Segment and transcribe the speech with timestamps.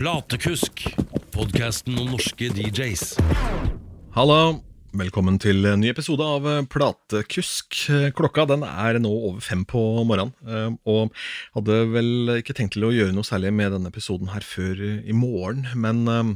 [0.00, 0.80] Platekusk,
[1.28, 3.18] podkasten om norske DJs.
[4.14, 4.36] Hallo,
[4.96, 7.76] velkommen til en ny episode av Platekusk.
[8.16, 11.12] Klokka den er nå over fem på morgenen, eh, og
[11.52, 15.12] hadde vel ikke tenkt til å gjøre noe særlig med denne episoden her før i
[15.12, 16.30] morgen, men eh,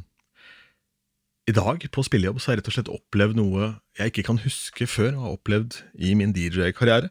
[1.48, 4.42] i dag på spillejobb så har jeg rett og slett opplevd noe jeg ikke kan
[4.42, 7.08] huske før å ha opplevd i min DJ-karriere.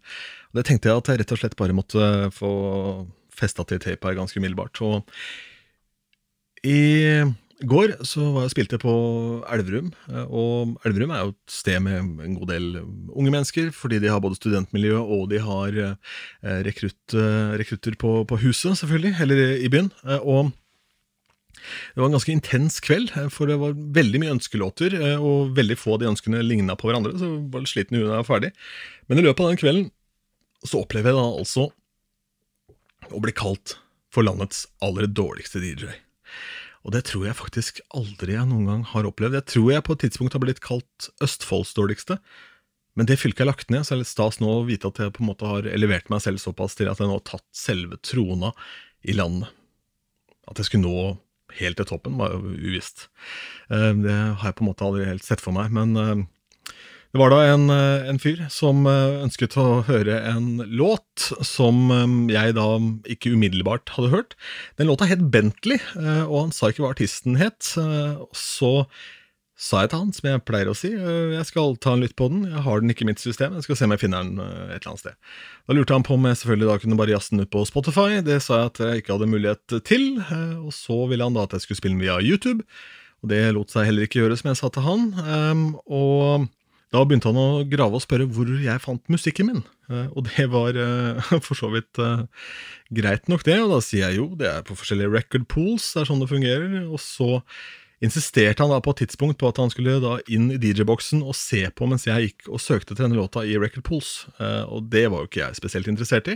[0.53, 2.53] Det tenkte jeg at jeg rett og slett bare måtte få
[3.33, 4.83] festa til tape ganske umiddelbart.
[4.85, 5.01] Og
[6.63, 7.23] i
[7.67, 8.93] går så var jeg spilte på
[9.51, 14.01] Elverum, eh, og Elverum er jo et sted med en god del unge mennesker, fordi
[14.03, 19.15] de har både studentmiljø og de har eh, rekrutt, eh, rekrutter på, på huset, selvfølgelig,
[19.23, 19.91] eller i byen.
[20.21, 20.51] Og
[21.93, 25.95] det var en ganske intens kveld, for det var veldig mye ønskelåter, og veldig få
[25.95, 28.51] av de ønskene ligna på hverandre, så jeg var litt sliten hun jeg var ferdig.
[29.07, 29.85] Men i løpet av den kvelden
[30.67, 31.69] så opplever jeg da altså
[33.13, 33.77] å bli kalt
[34.13, 35.93] for landets aller dårligste DJ.
[36.83, 39.37] Og det tror jeg faktisk aldri jeg noen gang har opplevd.
[39.39, 42.19] Jeg tror jeg på et tidspunkt har blitt kalt Østfolds dårligste.
[42.99, 44.99] Men det fylket er lagt ned, så er det litt stas nå å vite at
[45.01, 47.47] jeg på en måte har elevert meg selv såpass til at jeg nå har tatt
[47.55, 48.51] selve trona
[49.01, 49.49] i landet.
[50.49, 51.15] At jeg skulle nå
[51.57, 53.07] helt til toppen, var jo uvisst.
[53.71, 55.73] Eh, det har jeg på en måte aldri helt sett for meg.
[55.73, 56.23] Men eh,
[57.13, 61.91] det var da en, eh, en, fyr som eh, ønsket å høre en låt som
[61.93, 62.63] eh, jeg da
[63.13, 64.33] ikke umiddelbart hadde hørt.
[64.81, 65.77] Den låta het Bentley,
[66.25, 67.75] og han sa ikke hva artisten het.
[68.33, 68.71] Så
[69.53, 72.31] sa jeg til han, som jeg pleier å si, jeg skal ta en lytt på
[72.33, 72.47] den.
[72.49, 74.79] Jeg har den ikke i mitt system, jeg skal se om jeg finner den et
[74.79, 75.19] eller annet sted.
[75.69, 78.23] Da lurte han på om jeg selvfølgelig da kunne bare jazze den ut på Spotify.
[78.25, 80.09] Det sa jeg at jeg ikke hadde mulighet til.
[80.65, 82.65] Og så ville han da at jeg skulle spille den via YouTube.
[83.21, 85.07] Og det lot seg heller ikke gjøre, som jeg sa til han.
[85.85, 86.49] Og
[86.93, 89.61] da begynte han å grave og spørre hvor jeg fant musikken min.
[89.89, 92.25] Eh, og det var eh, for så vidt eh,
[92.93, 93.57] greit nok, det.
[93.63, 96.29] Og da sier jeg jo det er på forskjellige record pools, det er sånn det
[96.29, 96.75] fungerer.
[96.85, 97.39] Og så
[98.03, 101.37] insisterte han da på et tidspunkt på at han skulle da inn i DJ-boksen og
[101.39, 104.25] se på mens jeg gikk og søkte til denne låta i record pools.
[104.67, 106.35] Og det var jo ikke jeg spesielt interessert i.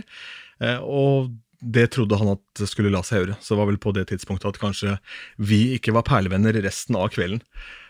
[0.80, 1.28] Og
[1.60, 3.36] det trodde han at skulle la seg gjøre.
[3.42, 4.96] Så det var vel på det tidspunktet at kanskje
[5.36, 7.44] vi ikke var perlevenner resten av kvelden.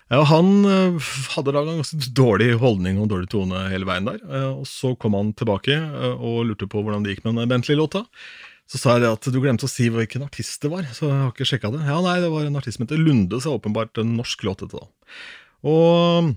[0.08, 4.22] Ja, Han uh, hadde da en ganske dårlig holdning og dårlig tone hele veien der.
[4.24, 7.52] Uh, og Så kom han tilbake uh, og lurte på hvordan det gikk med den
[7.52, 8.06] Bentley-låta.
[8.68, 11.30] Så sa jeg at du glemte å si hvilken artist det var, så jeg har
[11.32, 11.84] ikke sjekka det.
[11.88, 14.64] Ja, nei, det var en artist som heter Lunde, så åpenbart en norsk låt.
[14.68, 14.82] da.
[15.64, 16.34] Og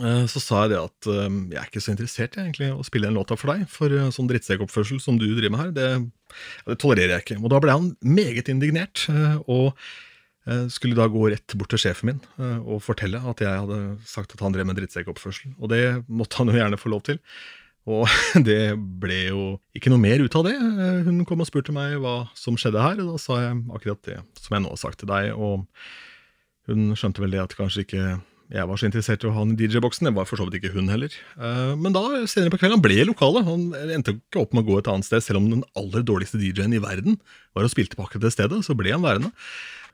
[0.00, 3.18] så sa jeg det at jeg er ikke så interessert jeg, egentlig å spille en
[3.20, 3.66] låta for deg.
[3.68, 5.88] For sånn drittsekkoppførsel som du driver med her, det,
[6.70, 7.40] det tolererer jeg ikke.
[7.42, 9.04] Og da ble han meget indignert.
[9.44, 10.09] og Eh,
[10.72, 14.34] skulle da gå rett bort til sjefen min eh, og fortelle at jeg hadde sagt
[14.34, 15.54] at han drev med drittsekkoppførsel.
[15.58, 17.20] Og det måtte han jo gjerne få lov til.
[17.90, 18.06] Og
[18.48, 19.44] det ble jo
[19.76, 20.56] ikke noe mer ut av det.
[20.56, 24.02] Eh, hun kom og spurte meg hva som skjedde her, og da sa jeg akkurat
[24.08, 25.30] det som jeg nå har sagt til deg.
[25.36, 25.66] Og
[26.70, 28.04] hun skjønte vel det at kanskje ikke
[28.50, 30.08] jeg var så interessert i å ha han i DJ-boksen.
[30.08, 31.12] Det var for så vidt ikke hun heller.
[31.78, 33.46] Men da, senere på kvelden, han ble i lokalet.
[33.46, 36.40] Han endte ikke opp med å gå et annet sted, selv om den aller dårligste
[36.42, 37.20] DJ-en i verden
[37.54, 38.58] var og spilte på akkurat det stedet.
[38.66, 39.30] Så ble han værende.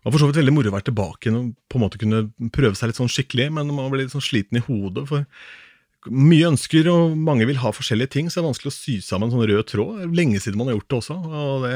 [0.06, 2.78] Var for så vidt veldig moro å være tilbake og på en måte kunne prøve
[2.78, 5.09] seg litt sånn skikkelig, men man blir litt sånn sliten i hodet.
[5.11, 5.27] for
[6.06, 9.27] mye ønsker, og mange vil ha forskjellige ting, så det er vanskelig å sy sammen
[9.27, 10.15] en sånn rød tråd.
[10.15, 11.75] Lenge siden man har gjort det også, og det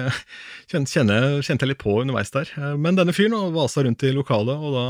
[0.71, 2.55] kjente, kjente jeg litt på underveis der.
[2.79, 4.87] Men denne fyren vasa rundt i lokalet, og da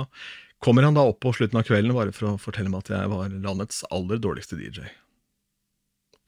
[0.60, 3.12] kommer han da opp på slutten av kvelden bare for å fortelle meg at jeg
[3.14, 4.90] var landets aller dårligste DJ.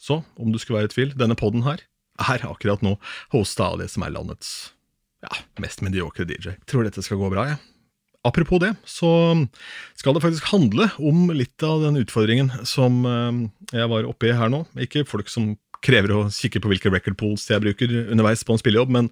[0.01, 1.85] Så, om du skulle være i tvil, denne poden her
[2.23, 2.97] er akkurat nå
[3.35, 4.73] hosta av det som er landets
[5.23, 6.57] ja, mest mediocre DJ.
[6.69, 7.61] Tror dette skal gå bra, jeg.
[7.61, 7.69] Ja.
[8.23, 9.09] Apropos det, så
[9.99, 13.41] skal det faktisk handle om litt av den utfordringen som eh,
[13.75, 14.63] jeg var oppe i her nå.
[14.85, 18.63] Ikke folk som krever å kikke på hvilke record pools jeg bruker underveis på en
[18.63, 19.09] spillejobb, men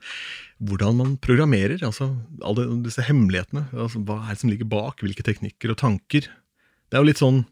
[0.63, 1.83] hvordan man programmerer.
[1.83, 2.13] altså
[2.47, 3.67] Alle disse hemmelighetene.
[3.75, 5.03] altså Hva er det som ligger bak?
[5.03, 6.31] Hvilke teknikker og tanker?
[6.31, 7.43] Det er jo litt sånn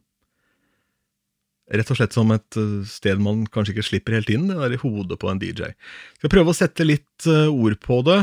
[1.68, 4.72] Rett og slett som et eh, sted man kanskje ikke slipper helt inn, det der
[4.72, 5.74] i hodet på en DJ.
[6.16, 8.22] Skal prøve å sette litt eh, ord på det,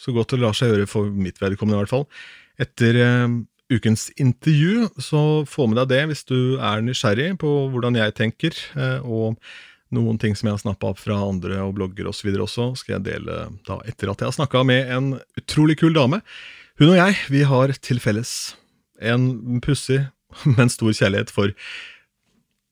[0.00, 2.06] så godt det lar seg gjøre for mitt vedkommende, i hvert fall.
[2.60, 3.36] Etter eh,
[3.74, 8.58] ukens intervju, så få med deg det hvis du er nysgjerrig på hvordan jeg tenker,
[8.78, 9.38] eh, og
[9.94, 12.32] noen ting som jeg har snappa opp fra andre og blogger osv.
[12.34, 15.94] Og også, skal jeg dele da etter at jeg har snakka med en utrolig kul
[15.96, 16.20] dame.
[16.80, 18.54] Hun og jeg, vi har til felles
[19.02, 20.02] en pussig,
[20.56, 21.54] men stor kjærlighet for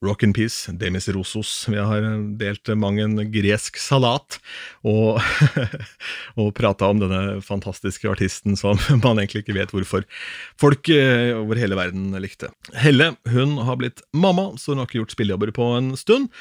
[0.03, 1.69] Rock in peace, Demis Rosos.
[1.69, 2.03] Vi har
[2.39, 4.41] delt mang en gresk salat
[4.83, 5.23] og,
[6.41, 10.03] og prata om denne fantastiske artisten som man egentlig ikke vet hvorfor
[10.61, 12.51] folk eh, over hele verden likte.
[12.75, 16.33] Helle hun har blitt mamma, så hun har ikke gjort spillejobber på en stund.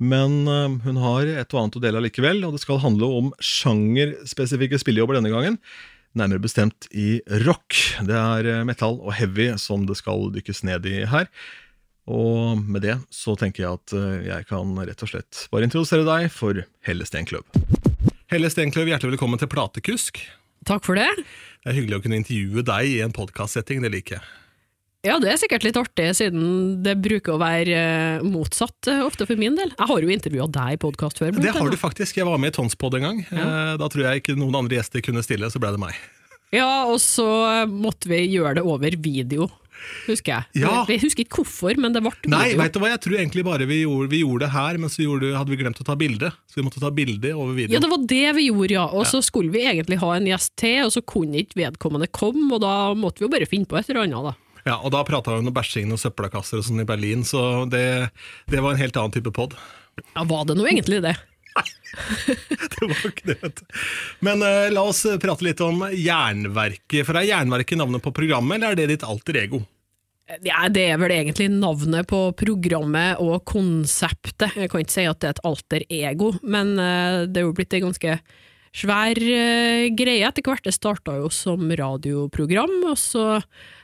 [0.00, 3.32] Men eh, hun har et og annet å dele allikevel, og det skal handle om
[3.36, 5.60] sjangerspesifikke spillejobber denne gangen.
[6.16, 7.76] Nærmere bestemt i rock.
[8.08, 11.28] Det er metal og heavy som det skal dykkes ned i her.
[12.08, 16.06] Og med det så tenker jeg at eh, jeg kan rett og slett bare introdusere
[16.06, 17.44] deg for Helle Steinkløv.
[18.30, 20.22] Helle Steinkløv, hjertelig velkommen til Platekusk.
[20.68, 21.08] Takk for det.
[21.64, 24.28] Det er hyggelig å kunne intervjue deg i en podkastsetting, det liker jeg.
[25.00, 29.24] Ja, det er sikkert litt artig, siden det bruker å være eh, motsatt eh, ofte
[29.28, 29.72] for min del.
[29.72, 31.32] Jeg har jo intervjua deg i podkast før.
[31.40, 32.18] Det har du faktisk.
[32.20, 33.22] Jeg var med i Tonspod en gang.
[33.32, 33.46] Ja.
[33.80, 35.96] Da tror jeg ikke noen andre gjester kunne stille, så ble det meg.
[36.52, 37.24] Ja, og så
[37.70, 39.46] måtte vi gjøre det over video,
[40.06, 40.62] husker jeg.
[40.64, 40.72] Ja.
[40.90, 42.32] Jeg husker ikke hvorfor, men det ble video.
[42.34, 44.92] Nei, vet du hva, jeg tror egentlig bare vi gjorde, vi gjorde det her, men
[44.92, 46.32] så gjorde, hadde vi glemt å ta bilde.
[46.50, 47.76] Så vi måtte ta bilde over videoen.
[47.78, 48.86] Ja, det var det vi gjorde, ja.
[48.90, 52.48] Og så skulle vi egentlig ha en gjest til, og så kunne ikke vedkommende komme,
[52.56, 54.36] og da måtte vi jo bare finne på et eller annet, da.
[54.66, 58.10] Ja, og da prata vi om bæsjing og søppelkasser og sånn i Berlin, så det,
[58.52, 59.56] det var en helt annen type pod.
[60.14, 61.16] Ja, var det nå egentlig det?
[62.70, 63.64] Det var ikke det.
[64.24, 67.02] Men uh, la oss prate litt om Jernverket.
[67.06, 69.62] For er Jernverket navnet på programmet, eller er det ditt alter ego?
[70.46, 74.54] Ja, det er vel egentlig navnet på programmet og konseptet.
[74.54, 77.56] Jeg kan ikke si at det er et alter ego, men uh, det er jo
[77.56, 78.16] blitt en ganske
[78.70, 80.64] svær uh, greie etter hvert.
[80.66, 83.26] Det starta jo som radioprogram, og så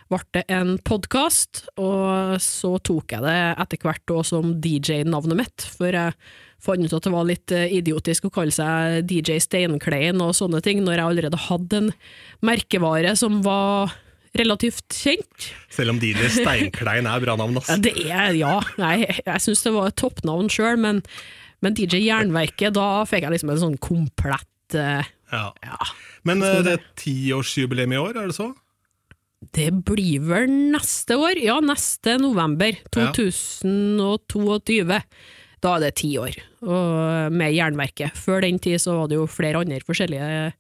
[0.06, 5.66] ble det en podkast, og så tok jeg det etter hvert også som DJ-navnet mitt,
[5.66, 6.14] for jeg
[6.62, 10.62] fant ut at det var litt eh, idiotisk å kalle seg DJ Steinklein og sånne
[10.64, 11.92] ting, når jeg allerede hadde en
[12.46, 13.94] merkevare som var
[14.36, 15.48] relativt kjent.
[15.72, 17.70] Selv om DJ Steinklein er bra navn, ass.
[17.72, 18.58] Ja, det er, ja.
[18.80, 21.02] Jeg, jeg syns det var et toppnavn sjøl, men,
[21.64, 25.48] men DJ Jernverket, da fikk jeg liksom en sånn komplett eh, Ja.
[25.64, 25.90] Ja.
[26.28, 28.52] Men eh, det er tiårsjubileum i år, er det så?
[29.56, 31.38] Det blir vel neste år?
[31.38, 32.72] Ja, neste november.
[32.96, 34.84] 2022.
[34.88, 35.02] Ja.
[35.56, 35.62] 2022.
[35.64, 36.36] Da er det ti år,
[36.68, 38.12] og med Jernverket.
[38.14, 40.52] Før den tid så var det jo flere andre forskjellige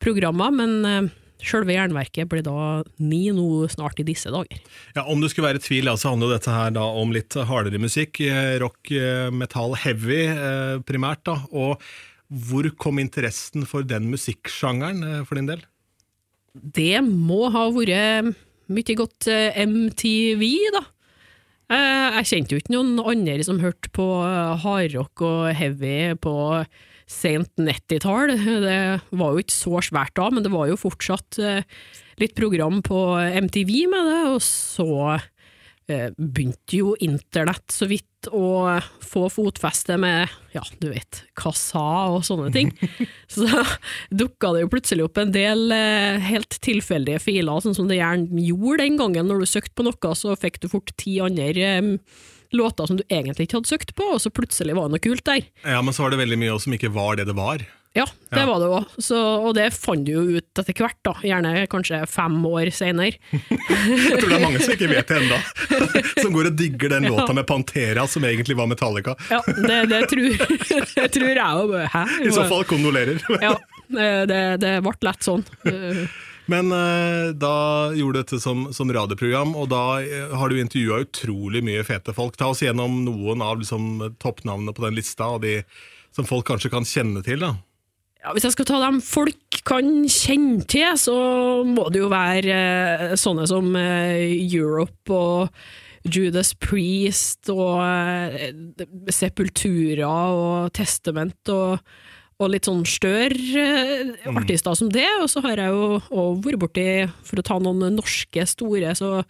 [0.00, 1.10] programmer, men eh,
[1.44, 4.58] Sjølve Jernverket blir da ni nå snart i disse dager.
[4.96, 7.12] Ja, Om du skulle være i tvil, så så handler jo dette her da om
[7.14, 8.20] litt hardere musikk.
[8.24, 8.90] eh, Rock,
[9.30, 11.22] metal, heavy eh, primært.
[11.28, 11.78] da, Og
[12.28, 15.62] hvor kom interessen for den musikksjangeren eh, for din del?
[16.58, 18.34] Det må ha vært
[18.68, 20.42] mye godt eh, MTV,
[20.74, 20.82] da.
[21.68, 26.34] Eh, Jeg kjente jo ikke noen andre som hørte på eh, hardrock og heavy på
[27.08, 28.32] sent 90-tall.
[28.66, 28.78] Det
[29.20, 31.62] var jo ikke så svært da, men det var jo fortsatt eh,
[32.20, 33.02] litt program på
[33.44, 35.18] MTV med det, og så
[35.88, 41.82] begynte jo internett så vidt å få fotfeste med, ja, du vet, kassa
[42.12, 42.72] og sånne ting.
[43.32, 43.46] Så
[44.10, 48.42] dukka det jo plutselig opp en del eh, helt tilfeldige filer, sånn som det gjerne
[48.42, 49.30] gjorde den gangen.
[49.30, 51.92] Når du søkte på noe, så fikk du fort ti andre eh,
[52.56, 55.26] låter som du egentlig ikke hadde søkt på, og så plutselig var det noe kult
[55.28, 55.44] der.
[55.64, 57.64] Ja, Men så var det veldig mye som ikke var det det var.
[57.98, 58.46] Ja, det Ja.
[58.46, 58.92] var det òg,
[59.42, 61.14] og det fant du jo ut etter hvert, da.
[61.26, 63.18] Gjerne kanskje fem år seinere.
[63.32, 65.40] Jeg tror det er mange som ikke vet det ennå.
[66.22, 69.14] Som går og digger den låta med Pantera, som egentlig var Metallica.
[69.30, 70.56] Ja, det, det tror,
[70.96, 71.74] det tror jeg òg.
[71.92, 72.04] Hæ?
[72.26, 73.20] I så fall kondolerer.
[73.42, 73.54] Ja,
[74.28, 75.44] det, det ble lett sånn.
[76.48, 77.52] Men eh, da
[77.92, 82.14] gjorde du dette som, som radioprogram, og da eh, har du intervjua utrolig mye fete
[82.16, 82.38] folk.
[82.40, 85.58] Ta oss gjennom noen av liksom, toppnavnene på den lista, og de
[86.16, 87.44] som folk kanskje kan kjenne til.
[87.44, 87.50] da.
[88.18, 91.18] Ja, hvis jeg skal ta dem folk kan kjenne til, så
[91.66, 95.60] må det jo være eh, sånne som eh, Europe og
[96.08, 98.50] Judas Priest og eh,
[99.14, 101.78] Sepultura og Testament og,
[102.42, 105.06] og litt sånn større eh, artister som det.
[105.22, 106.88] Og så har jeg jo òg vært borti,
[107.22, 109.20] for å ta noen norske store, så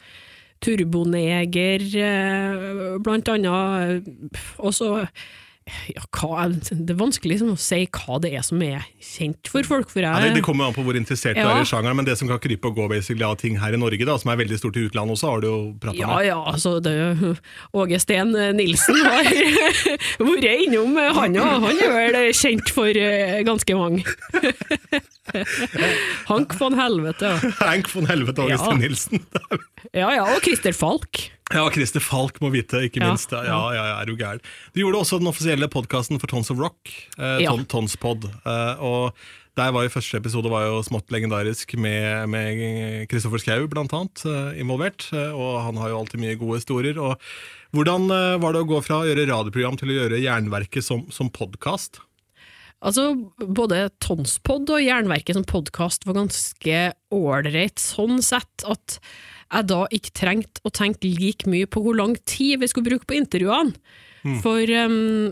[0.64, 4.08] Turboneger, eh, blant annet.
[4.58, 4.88] Og så
[5.94, 9.62] ja, hva, Det er vanskelig liksom, å si hva det er som er kjent for
[9.68, 9.88] folk.
[9.92, 12.16] For Ja, det, det kommer an på hvor interessert du er i sjangeren, men det
[12.20, 14.58] som kan krype og gå basically av ting her i Norge, da, som er veldig
[14.60, 16.26] stort i utlandet også, har du jo prata ja, med.
[16.28, 16.94] ja, altså det,
[17.76, 19.24] Åge Steen Nilsen har
[20.28, 21.54] vært innom, han òg.
[21.68, 24.04] Han er vel kjent for eh, ganske mange.
[26.30, 27.28] Hank von Helvete.
[27.60, 28.58] Hank von Helvete Åge Ja.
[28.58, 29.24] Augustin Nilsen.
[29.92, 31.28] Ja ja, og Christer Falk.
[31.54, 33.32] Ja, Christer Falk må vite, ikke minst.
[33.32, 34.42] Ja, ja, ja, er du gæren.
[34.74, 37.50] Du gjorde også den offisielle podkasten for Tons of Rock, eh, Ja.
[37.54, 38.26] Ton, Tonspod.
[38.44, 39.14] Eh, og
[39.56, 44.24] der var jo første episode var jo smått legendarisk med, med Kristoffer Schou blant annet
[44.28, 45.08] eh, involvert.
[45.16, 47.00] eh, og han har jo alltid mye gode historier.
[47.00, 47.16] Og
[47.72, 51.06] hvordan eh, var det å gå fra å gjøre radioprogram til å gjøre Jernverket som,
[51.10, 52.02] som podkast?
[52.78, 53.08] Altså,
[53.40, 59.00] både Tonspod og Jernverket som podkast var ganske ålreit, sånn sett at
[59.48, 63.08] jeg da ikke trengte å tenke like mye på hvor lang tid vi skulle bruke
[63.08, 63.72] på intervjuene.
[64.42, 65.30] For um,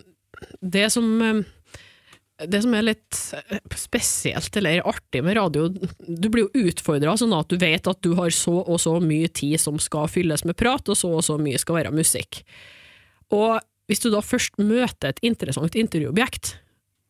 [0.62, 1.44] det som um,
[2.36, 3.18] det som er litt
[3.80, 8.10] spesielt eller artig med radio, du blir jo utfordra sånn at du vet at du
[8.18, 11.38] har så og så mye tid som skal fylles med prat, og så og så
[11.40, 12.42] mye skal være musikk.
[13.32, 13.56] Og
[13.88, 16.58] hvis du da først møter et interessant intervjuobjekt,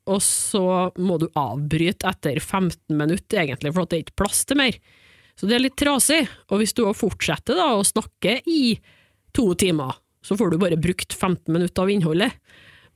[0.07, 4.45] og så må du avbryte etter 15 minutter, egentlig, for at det er ikke plass
[4.47, 4.79] til mer.
[5.37, 8.79] Så det er litt trasig, og hvis du fortsetter da å snakke i
[9.37, 12.39] to timer, så får du bare brukt 15 minutter av innholdet.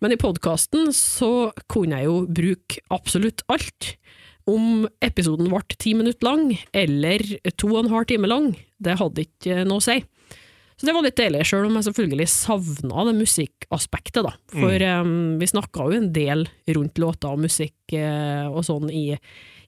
[0.00, 3.94] Men i podkasten så kunne jeg jo bruke absolutt alt.
[4.48, 7.22] Om episoden ble ti minutter lang, eller
[7.60, 10.00] to og en halv time lang, det hadde ikke noe å si.
[10.80, 14.32] Så det var litt deilig, sjøl om jeg selvfølgelig savna det musikkaspektet, da.
[14.48, 19.10] For um, vi snakka jo en del rundt låter og musikk uh, og sånn i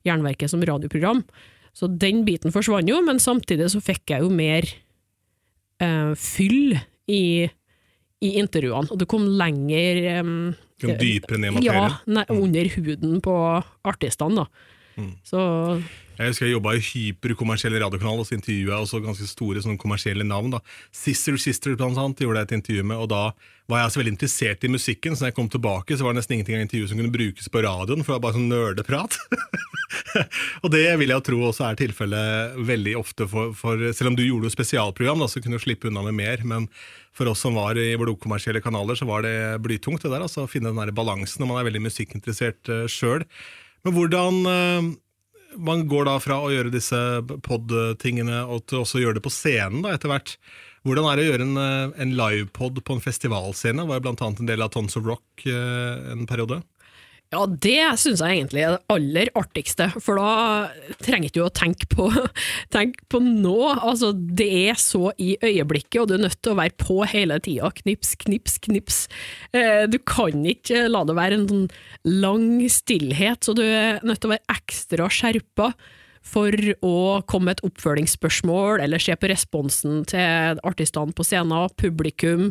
[0.08, 1.20] Jernverket som radioprogram,
[1.72, 4.68] så den biten forsvant jo, men samtidig så fikk jeg jo mer
[5.82, 6.76] uh, fyll
[7.10, 7.24] i
[8.22, 10.52] i intervjuene, og det kom lenger um,
[10.82, 11.74] Kom dypere ned i materien?
[11.74, 13.34] Ja, ne, under huden på
[13.86, 14.68] artistene, da.
[14.98, 15.12] Mm.
[15.26, 15.42] Så
[16.22, 19.80] Jeg husker jeg jobba i hyperkommersielle radiokanaler, og så intervjua jeg også ganske store sånne
[19.82, 20.54] kommersielle navn.
[20.54, 20.60] da.
[20.94, 23.22] Sister Sister blant annet, gjorde jeg et intervju med, og da
[23.70, 26.20] var jeg så veldig interessert i musikken, så når jeg kom tilbake, så var det
[26.20, 29.18] nesten ingenting av intervjuet som kunne brukes på radioen, for det var bare sånn nerdeprat.
[30.64, 34.24] og det vil jeg tro også er tilfellet veldig ofte, for, for selv om du
[34.26, 36.68] gjorde jo spesialprogram, da, så kunne du slippe unna med mer, men
[37.16, 40.50] for oss som var i blodkommersielle kanaler, så var det blytungt det der, altså å
[40.50, 43.26] finne den der balansen når man er veldig musikkinteressert uh, sjøl.
[43.82, 44.92] Men hvordan uh,
[45.56, 46.98] man går da fra å gjøre disse
[47.44, 50.36] pod-tingene og til også å gjøre det på scenen da etter hvert.
[50.82, 53.86] Hvordan er det å gjøre en, eh, en livepod på en festivalscene?
[53.86, 56.62] Var jo annet en del av Tons of Rock uh, en periode.
[57.32, 60.68] Ja, det syns jeg egentlig er det aller artigste, for da
[61.00, 62.10] trenger du å tenke på,
[62.74, 63.56] tenke på nå.
[63.72, 67.40] Altså, det er så i øyeblikket, og du er nødt til å være på hele
[67.40, 67.72] tida.
[67.80, 69.00] Knips, knips, knips.
[69.56, 71.66] Eh, du kan ikke la det være en sånn
[72.20, 75.72] lang stillhet, så du er nødt til å være ekstra skjerpa
[76.22, 76.54] for
[76.86, 76.96] å
[77.28, 82.50] komme med et oppfølgingsspørsmål, eller se på responsen til artistene på scenen, publikum,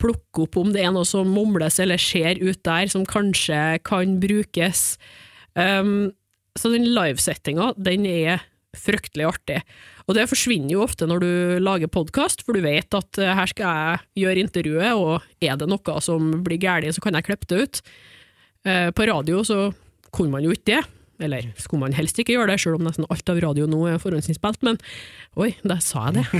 [0.00, 4.16] plukke opp om det er noe som mumles eller skjer ut der som kanskje kan
[4.22, 4.94] brukes.
[5.52, 6.12] Um,
[6.58, 8.46] så den livesettinga, den er
[8.76, 9.58] fryktelig artig.
[10.08, 13.52] Og det forsvinner jo ofte når du lager podkast, for du vet at uh, her
[13.52, 17.50] skal jeg gjøre intervjuet, og er det noe som blir galt, så kan jeg klippe
[17.50, 17.82] det ut.
[18.64, 19.68] Uh, på radio så
[20.10, 20.82] kunne man jo ikke det.
[21.20, 24.00] Eller skulle man helst ikke gjøre det, selv om nesten alt av radio nå er
[24.02, 24.78] forhåndsinnspilt, men
[25.40, 26.26] oi, der sa jeg det.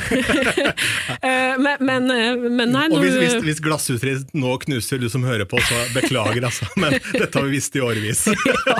[1.20, 2.06] Eh, men, men,
[2.54, 6.44] men, nei Og hvis, hvis, hvis glasshuset nå knuser du som hører på, så beklager,
[6.46, 6.68] altså.
[6.80, 8.22] Men dette har vi visst i årevis.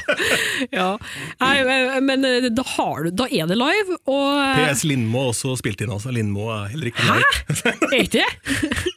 [0.79, 0.95] ja.
[1.43, 5.93] Nei, men da, har du, da er det live, og PS Lindmo også spilt inn,
[5.93, 6.15] altså.
[6.15, 7.35] Lindmo er heller ikke live.
[7.51, 7.75] Hæ?
[7.91, 8.97] Er ikke det?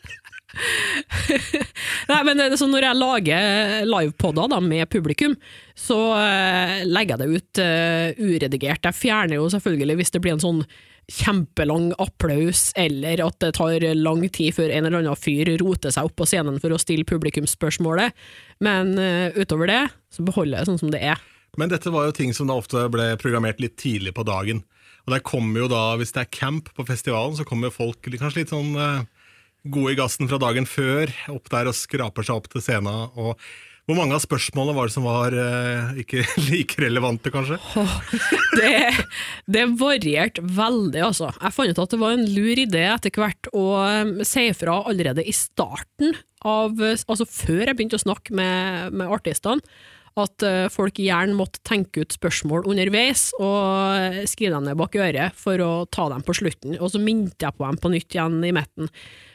[2.11, 5.35] Nei, men så Når jeg lager livepodder med publikum,
[5.75, 8.89] så uh, legger jeg det ut uh, uredigert.
[8.89, 10.65] Jeg fjerner jo selvfølgelig hvis det blir en sånn
[11.11, 16.07] kjempelang applaus, eller at det tar lang tid før en eller annen fyr roter seg
[16.07, 18.15] opp på scenen for å stille publikumsspørsmålet.
[18.63, 18.95] Men
[19.35, 19.81] utover det,
[20.15, 21.19] så beholder jeg det sånn som det er.
[21.59, 24.63] Men dette var jo ting som da ofte ble programmert litt tidlig på dagen.
[25.03, 28.39] Og der kommer jo da, Hvis det er camp på festivalen, så kommer folk kanskje
[28.39, 28.71] litt sånn
[29.63, 33.07] gode i gassen fra dagen før, opp der og skraper seg opp til scenen.
[33.15, 33.39] og
[33.83, 37.57] hvor mange av spørsmålene var det som var eh, ikke like relevante, kanskje?
[37.75, 37.95] Oh,
[38.55, 38.77] det,
[39.51, 41.33] det varierte veldig, altså.
[41.35, 44.77] Jeg fant ut at det var en lur idé etter hvert å um, si fra
[44.87, 49.63] allerede i starten av Altså før jeg begynte å snakke med, med artistene.
[50.19, 55.35] At uh, folk gjerne måtte tenke ut spørsmål underveis og skrive dem ned bak øret
[55.39, 56.79] for å ta dem på slutten.
[56.79, 58.91] Og så minte jeg på dem på nytt igjen i midten.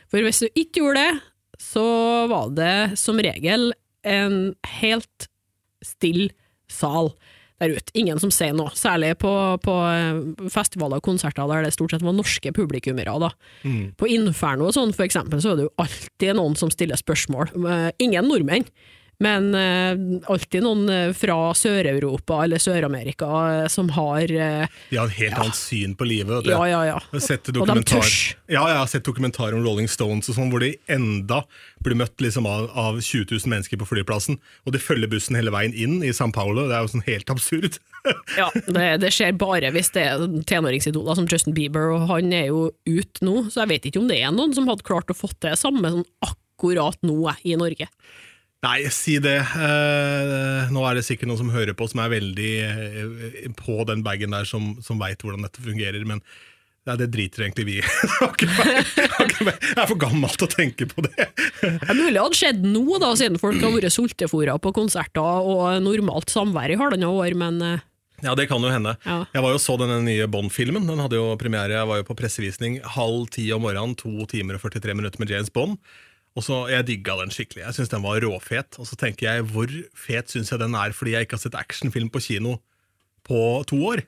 [0.08, 1.24] For hvis du ikke gjorde det,
[1.62, 1.84] så
[2.30, 3.72] var det som regel
[4.06, 4.38] en
[4.78, 5.28] helt
[5.84, 6.28] still
[6.70, 7.12] sal
[7.58, 7.92] der ute.
[7.98, 9.32] Ingen som sier noe, særlig på,
[9.64, 9.74] på,
[10.52, 13.16] festivaler og konserter der det stort sett var norske publikummere.
[13.24, 13.32] Da.
[13.66, 13.82] Mm.
[13.98, 17.50] På Inferno og sånn, for eksempel, så er det jo alltid noen som stiller spørsmål.
[17.58, 18.68] Eh, ingen nordmenn.
[19.18, 24.38] Men uh, alltid noen eh, fra Sør-Europa eller Sør-Amerika uh, som har De
[24.94, 25.40] har et helt ja.
[25.42, 26.46] annet syn på livet.
[26.46, 27.00] Ja, ja, ja.
[27.18, 28.36] Sett og de tørs.
[28.46, 31.42] Ja, jeg har sett dokumentarer om Rolling Stones og sånn, hvor de enda
[31.82, 35.50] blir møtt liksom, av, av 20 000 mennesker på flyplassen, og de følger bussen hele
[35.54, 36.68] veien inn i San Paulo.
[36.70, 37.80] Det er jo sånn helt absurd.
[38.38, 42.52] ja, det, det, skjer bare hvis det er tenåringsidoler som Justin Bieber, og han er
[42.52, 45.18] jo ute nå, så jeg vet ikke om det er noen som hadde klart å
[45.18, 47.90] få til det samme sånn akkurat nå i Norge.
[48.66, 49.38] Nei, si det.
[49.38, 54.02] Eh, nå er det sikkert noen som hører på som er veldig eh, på den
[54.06, 56.02] bagen der, som, som veit hvordan dette fungerer.
[56.08, 56.24] Men
[56.88, 57.82] Nei, det driter egentlig vi i.
[57.84, 61.26] Jeg er for gammel til å tenke på det.
[61.60, 65.20] Det er mulig det hadde skjedd nå, da, siden folk har vært sultefòra på konserter
[65.20, 67.84] og normalt samvær i halvannet år, men eh,
[68.24, 68.96] Ja, det kan jo hende.
[69.04, 69.20] Ja.
[69.36, 70.88] Jeg var jo så denne nye Bond-filmen.
[70.88, 74.56] Den hadde jo premiere, Jeg var jo på pressevisning halv ti om morgenen, to timer
[74.56, 75.76] og 43 minutter med James Bond.
[76.38, 77.64] Og så, Jeg digga den skikkelig.
[77.66, 78.78] Jeg syns den var råfet.
[78.78, 81.58] Og så tenker jeg, hvor fet syns jeg den er fordi jeg ikke har sett
[81.58, 82.60] actionfilm på kino
[83.26, 84.06] på to år?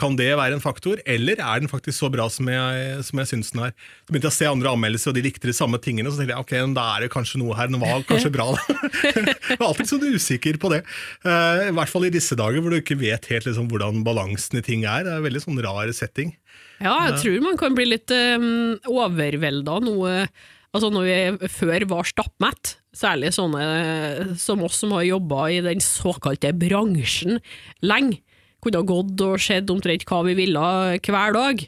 [0.00, 3.28] Kan det være en faktor, eller er den faktisk så bra som jeg, som jeg
[3.28, 3.74] syns den er?
[4.06, 6.08] Så begynte jeg å se andre anmeldelser, og de likte de samme tingene.
[6.08, 7.68] Så tenkte jeg ok, da er det kanskje noe her.
[7.68, 8.46] Den var kanskje bra.
[8.56, 10.80] jeg var alltid sånn usikker på det.
[11.26, 14.62] Uh, I hvert fall i disse dager hvor du ikke vet helt liksom, hvordan balansen
[14.62, 15.04] i ting er.
[15.04, 16.32] Det er en veldig sånn rar setting.
[16.80, 18.48] ja, jeg tror man kan bli litt um,
[18.88, 25.04] overvelda noe eh, Altså når vi før var stappmett, særlig sånne som oss som har
[25.04, 27.40] jobba i den såkalte bransjen
[27.84, 28.22] lenge,
[28.62, 30.62] kunne ha gått og sett omtrent hva vi ville
[31.02, 31.62] hver dag.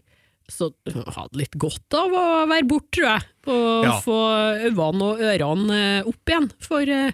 [0.49, 3.23] Så hadde litt godt av å være borte, tror jeg.
[3.49, 3.95] Og Ja.
[4.05, 4.19] få
[4.69, 7.13] øynene og ørene eh, opp igjen for eh,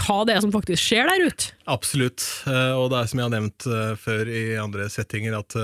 [0.00, 1.50] hva det er som faktisk skjer der ute.
[1.68, 2.24] Absolutt.
[2.48, 3.68] Eh, Og det er som jeg har nevnt
[4.00, 5.56] før i andre settinger, at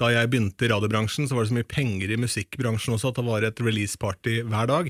[0.00, 3.18] da jeg begynte i radiobransjen, så var det så mye penger i musikkbransjen også at
[3.20, 4.88] det var et release-party hver dag.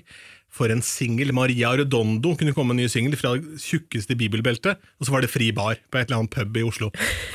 [0.50, 1.30] For en singel.
[1.34, 5.22] Maria Redondo kunne komme med en ny singel fra det tjukkeste bibelbeltet, og så var
[5.22, 6.88] det fri bar på et eller annet pub i Oslo.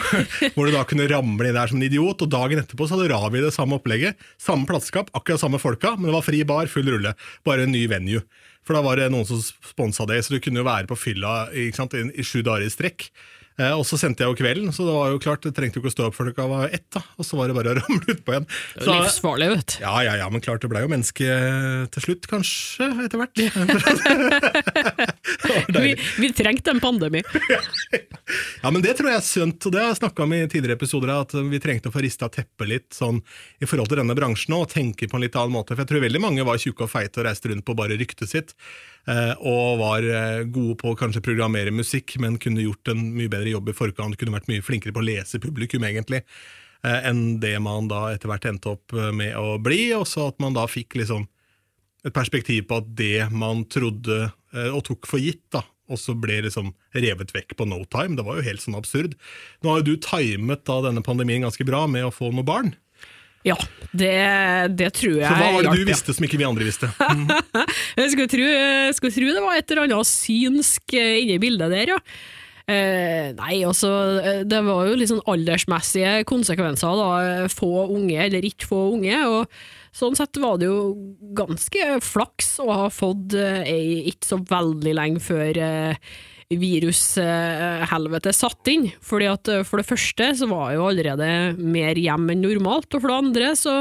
[0.55, 3.13] Hvor du da kunne ramle inn der som en idiot, og dagen etterpå så hadde
[3.13, 4.19] Ravi det samme opplegget.
[4.41, 7.15] Samme plateskap, akkurat samme folka, men det var fri bar, full rulle.
[7.47, 8.23] Bare en ny venue.
[8.65, 11.45] For da var det noen som sponsa det, så du kunne jo være på fylla
[11.55, 13.11] i sju dager i strekk.
[13.55, 15.83] Eh, og så sendte jeg jo kvelden, så det var jo klart, det trengte jo
[15.83, 16.85] ikke å stå opp før klokka var ett.
[16.91, 18.47] da, Og så var det bare å ramle utpå igjen.
[18.75, 19.77] Så, livsfarlig, vet du.
[19.85, 21.37] ja, ja, ja, men klart det ble jo menneske
[21.95, 23.35] til slutt, kanskje, etter hvert.
[25.75, 27.21] Vi, vi trengte en pandemi.
[28.63, 30.79] Ja, men det tror jeg er sunt, og det har jeg snakka om i tidligere
[30.79, 33.19] episoder, at vi trengte å få rista teppet litt sånn
[33.61, 35.75] i forhold til denne bransjen og tenke på en litt annen måte.
[35.75, 38.31] For jeg tror veldig mange var tjukke og feite og reiste rundt på bare ryktet
[38.31, 43.03] sitt, eh, og var eh, gode på å kanskje programmere musikk, men kunne gjort en
[43.13, 46.23] mye bedre jobb i forkant, kunne vært mye flinkere på å lese publikum, egentlig,
[46.81, 50.31] eh, enn det man da etter hvert endte opp eh, med å bli, og så
[50.31, 51.27] at man da fikk liksom
[52.05, 56.39] et perspektiv på at det man trodde eh, og tok for gitt, da, også ble
[56.47, 58.17] liksom revet vekk på no time.
[58.17, 59.13] Det var jo helt sånn absurd.
[59.61, 62.73] Nå har jo du timet da denne pandemien ganske bra med å få noen barn.
[63.45, 63.57] Ja,
[63.95, 64.13] det,
[64.75, 65.89] det tror jeg Så hva var det du ja.
[65.91, 66.89] visste som ikke vi andre visste?
[67.99, 68.47] Jeg skulle tro,
[68.97, 71.99] skulle tro det var et eller annet synsk eh, inni bildet der, ja.
[72.65, 73.91] Eh, nei, altså,
[74.25, 77.47] eh, det var jo litt sånn aldersmessige konsekvenser, da.
[77.53, 79.19] Få unge eller ikke få unge.
[79.29, 79.51] og
[79.95, 80.95] Sånn sett var det jo
[81.37, 86.15] ganske flaks å ha fått eh, ei ikke så veldig lenge før eh,
[86.53, 88.89] virushelvete satt inn.
[89.03, 92.91] Fordi at eh, For det første så var jeg jo allerede mer hjem enn normalt,
[92.93, 93.79] og for det andre så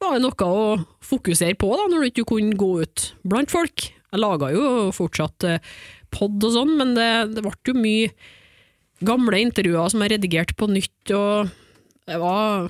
[0.00, 0.66] var det noe å
[1.04, 3.90] fokusere på da, når du ikke kunne gå ut blant folk.
[4.10, 5.72] Jeg laga jo fortsatt eh,
[6.10, 8.10] pod og sånn, men det, det ble jo mye
[9.06, 11.52] gamle intervjuer som jeg redigerte på nytt, og
[12.10, 12.68] det var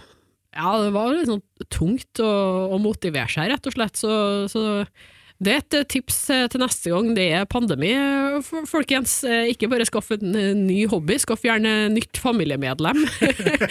[0.50, 2.30] ja, det var litt sånn tungt å,
[2.74, 3.98] å motivere seg, rett og slett.
[3.98, 4.12] Så,
[4.50, 4.62] så
[5.40, 9.22] det er et eh, tips eh, til neste gang det er pandemi, eh, folkens.
[9.48, 10.34] Ikke bare skaff en
[10.66, 13.00] ny hobby, skaff gjerne nytt familiemedlem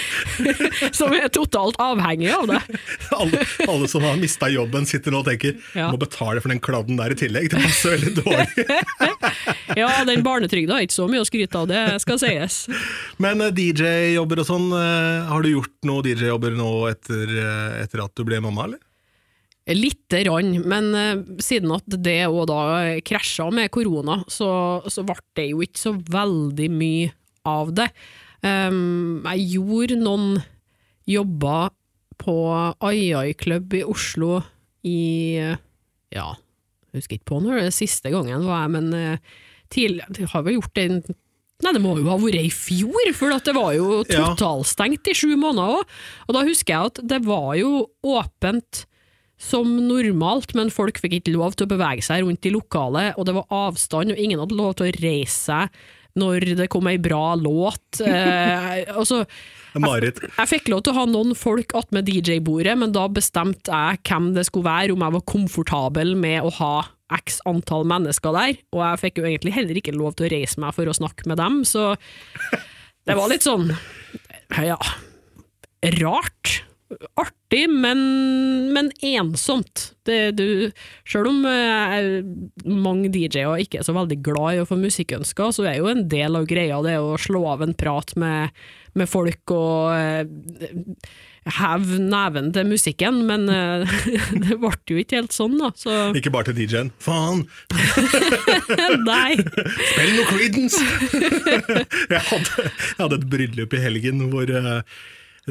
[1.00, 2.62] som er totalt avhengig av det.
[3.20, 5.92] alle, alle som har mista jobben, sitter nå og tenker Ja.
[5.94, 7.52] må betale for den kladden der i tillegg.
[7.54, 8.48] Det passer veldig dårlig.
[9.78, 12.64] Ja, den barnetrygda er ikke så mye å skryte av, det skal sies.
[13.22, 17.32] Men DJ-jobber og sånn, har du gjort noe DJ-jobber nå etter,
[17.84, 18.82] etter at du ble mamma, eller?
[19.70, 22.62] Lite grann, men eh, siden at det òg da
[23.06, 24.50] krasja med korona, så,
[24.90, 27.12] så ble det jo ikke så veldig mye
[27.50, 27.90] av det.
[28.42, 30.40] Um, jeg gjorde noen
[31.10, 31.74] jobber
[32.20, 32.36] på
[32.80, 34.40] AI-klubb Club i Oslo
[34.88, 35.00] i
[35.40, 36.30] Ja,
[36.90, 40.60] jeg husker ikke på når det siste gangen var jeg, men uh, tidlig, har vel
[40.60, 41.16] gjort det
[41.60, 45.16] Nei, det må jo ha vært i fjor, for at det var jo totalstengt i
[45.18, 45.90] sju måneder òg.
[46.30, 48.86] Og da husker jeg at det var jo åpent
[49.40, 53.28] som normalt, men folk fikk ikke lov til å bevege seg rundt i lokalet, og
[53.30, 55.80] det var avstand, og ingen hadde lov til å reise seg
[56.20, 58.02] når det kom ei bra låt.
[58.10, 59.24] Eh, altså,
[59.76, 64.02] jeg, jeg fikk lov til å ha noen folk attmed DJ-bordet, men da bestemte jeg
[64.08, 66.74] hvem det skulle være, om jeg var komfortabel med å ha
[67.20, 70.62] x antall mennesker der, og jeg fikk jo egentlig heller ikke lov til å reise
[70.62, 71.92] meg for å snakke med dem, så
[73.08, 73.72] det var litt sånn,
[74.54, 74.78] ja,
[76.02, 76.56] rart.
[77.50, 79.94] Artig, men, men ensomt.
[80.06, 80.72] Det, du,
[81.08, 82.24] selv om eh,
[82.70, 86.08] mange DJ-er ikke er så veldig glad i å få musikkønsker, så er jo en
[86.10, 88.54] del av greia det å slå av en prat med,
[88.94, 90.80] med folk og uh,
[91.58, 94.00] heve neven til musikken, men uh,
[94.46, 95.74] det ble jo ikke helt sånn, da.
[95.74, 96.94] Så Ikke bare til DJ-en.
[97.02, 97.48] Faen,
[99.10, 99.38] nei.
[99.42, 100.84] spill noe Creedence!
[102.14, 104.84] jeg, hadde, jeg hadde et bryllup i helgen hvor eh,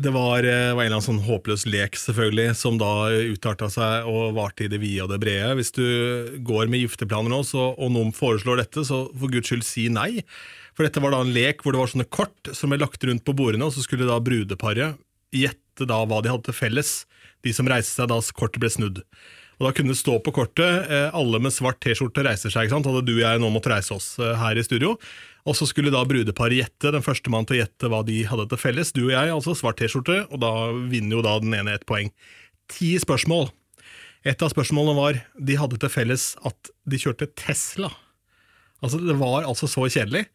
[0.04, 4.08] det var, eh, var en eller annen sånn håpløs lek, selvfølgelig, som da utarta seg
[4.10, 5.56] og varte i det vide og det brede.
[5.58, 9.66] Hvis du går med gifteplaner nå, så, og noen foreslår dette, så for guds skyld
[9.66, 10.22] si nei.
[10.76, 13.24] For dette var da en lek hvor det var sånne kort som ble lagt rundt
[13.26, 15.00] på bordene, og så skulle da brudeparet
[15.34, 16.92] gjette da hva de hadde til felles,
[17.46, 19.02] de som reiste seg da kortet ble snudd.
[19.58, 22.66] Og Da kunne det stå på kortet eh, alle med svart T-skjorte reiser seg.
[22.66, 22.86] ikke sant?
[22.86, 24.94] Hadde du og jeg nå måtte reise oss eh, her i studio.
[25.48, 28.48] Og så skulle da brudeparet gjette, den første mann til å gjette hva de hadde
[28.50, 28.92] til felles.
[28.92, 30.52] Du og jeg, altså svart T-skjorte, og da
[30.92, 32.12] vinner jo da den ene ett poeng.
[32.68, 33.48] Ti spørsmål.
[34.28, 37.88] Et av spørsmålene var de hadde til felles at de kjørte Tesla.
[38.84, 40.26] Altså Det var altså så kjedelig.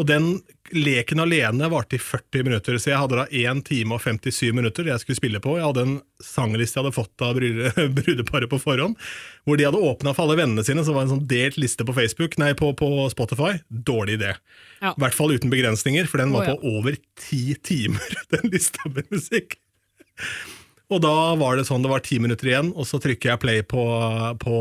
[0.00, 0.38] Og den
[0.72, 4.88] leken alene varte i 40 minutter, så jeg hadde da 1 time og 57 minutter
[4.88, 5.58] jeg skulle spille på.
[5.58, 7.36] Jeg hadde en sangliste jeg hadde fått av
[7.98, 8.96] brudeparet på forhånd,
[9.44, 11.96] hvor de hadde åpna for alle vennene sine, så var en sånn delt liste på
[11.98, 13.58] Facebook, nei, på, på Spotify.
[13.68, 14.32] Dårlig idé.
[14.80, 14.94] Ja.
[14.94, 16.56] I hvert fall uten begrensninger, for den var oh, ja.
[16.56, 16.96] på over
[17.28, 19.58] ti timer, den lista med musikk.
[20.92, 23.64] Og da var det sånn, det var ti minutter igjen, og så trykker jeg play
[23.64, 23.84] på,
[24.40, 24.56] på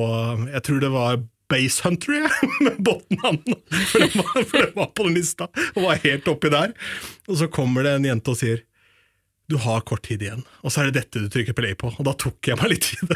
[0.51, 3.43] Jeg tror det var Base Hunter, jeg, med båtnavn.
[3.91, 6.73] For, den var- var på den lista, og var helt oppi der.
[7.27, 8.63] Og så kommer det en jente og sier
[9.51, 11.89] du har kort tid igjen, og så er det dette du trykker play på.
[11.99, 13.09] Og da tok jeg meg litt tid.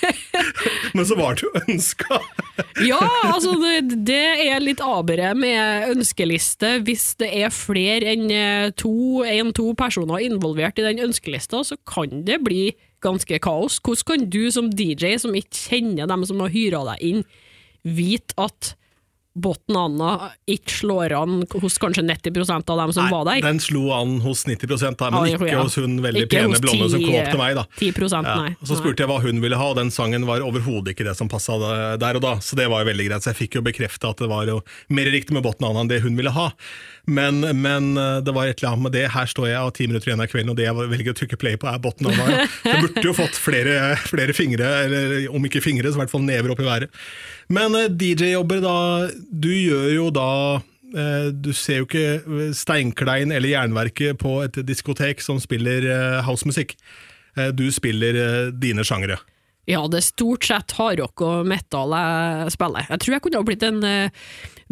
[0.96, 2.16] Men så var det jo ønska.
[2.86, 6.78] Ja, altså det, det er litt abere med ønskeliste.
[6.86, 12.24] Hvis det er flere enn eh, to, en-to personer involvert i den ønskelista, så kan
[12.24, 12.70] det bli
[13.04, 13.78] ganske kaos.
[13.84, 17.22] Hvordan kan du som DJ, som ikke kjenner dem som har hyra deg inn,
[17.84, 18.74] vite at
[19.40, 23.38] Botten Anna ikke slår an hos kanskje 90% av dem som var der?
[23.44, 25.60] Den slo an hos 90 der, men Ja, ikke ja.
[25.62, 27.54] hos hun veldig Ikke pene blonde blonde som kom opp til meg.
[27.54, 27.64] da.
[27.78, 28.56] 10 Ja, nei.
[28.66, 31.30] så spurte jeg hva hun ville ha, og den sangen var overhodet ikke det som
[31.30, 31.56] passa
[31.96, 32.34] der og da.
[32.42, 33.22] Så det var jo veldig greit.
[33.22, 34.58] Så jeg fikk jo bekrefta at det var jo
[34.90, 36.50] mer riktig med Botten Anna enn det hun ville ha.
[37.06, 39.04] Men, men eh, det var et eller annet med det.
[39.14, 41.40] Her står jeg og ti minutter igjen av kvelden, og det jeg velger å trykke
[41.40, 42.48] play på, er Botten meg.
[42.66, 46.26] Jeg burde jo fått flere, flere fingre, eller om ikke fingre, så i hvert fall
[46.26, 47.00] never opp i været.
[47.52, 48.76] Men eh, DJ-jobber, da.
[49.30, 55.24] Du gjør jo da eh, du ser jo ikke Steinklein eller Jernverket på et diskotek
[55.24, 55.88] som spiller
[56.26, 56.76] housemusikk.
[57.54, 59.20] Du spiller dine sjangere.
[59.70, 62.88] Ja, det er stort sett hardrock og metal jeg spiller.
[62.90, 64.24] Jeg tror jeg kunne ha blitt en eh,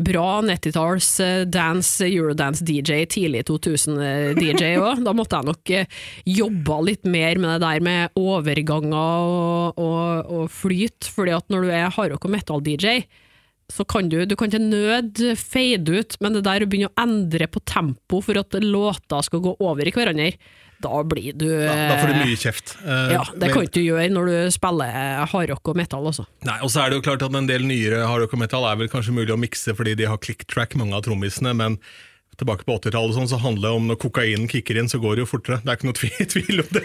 [0.08, 5.04] bra 90-talls eh, dance, eurodance-DJ, tidlig 2000-DJ òg.
[5.06, 6.02] Da måtte jeg nok eh,
[6.38, 11.66] jobba litt mer med det der med overganger og, og, og flyt, fordi at når
[11.66, 13.02] du er hardrock og metal-DJ,
[13.68, 17.02] så kan du, du kan til nød fade ut, men det der å begynne å
[17.04, 20.32] endre på tempo for at låter skal gå over i hverandre,
[20.84, 22.76] da blir du Da, da får du mye kjeft.
[22.84, 26.26] Uh, ja, det men- kan ikke du gjøre når du spiller hardrock og metal også.
[26.46, 28.76] Nei, og så er det jo klart at En del nyere hardrock og metal er
[28.76, 31.78] vel kanskje mulig å mikse fordi de har click-track, mange av trommisene, men
[32.38, 35.24] tilbake på 80-tallet sånn, så handler det om når kokainen kicker inn, så går det
[35.24, 35.60] jo fortere.
[35.64, 35.98] Det er ikke noe
[36.34, 36.84] tvil, om det.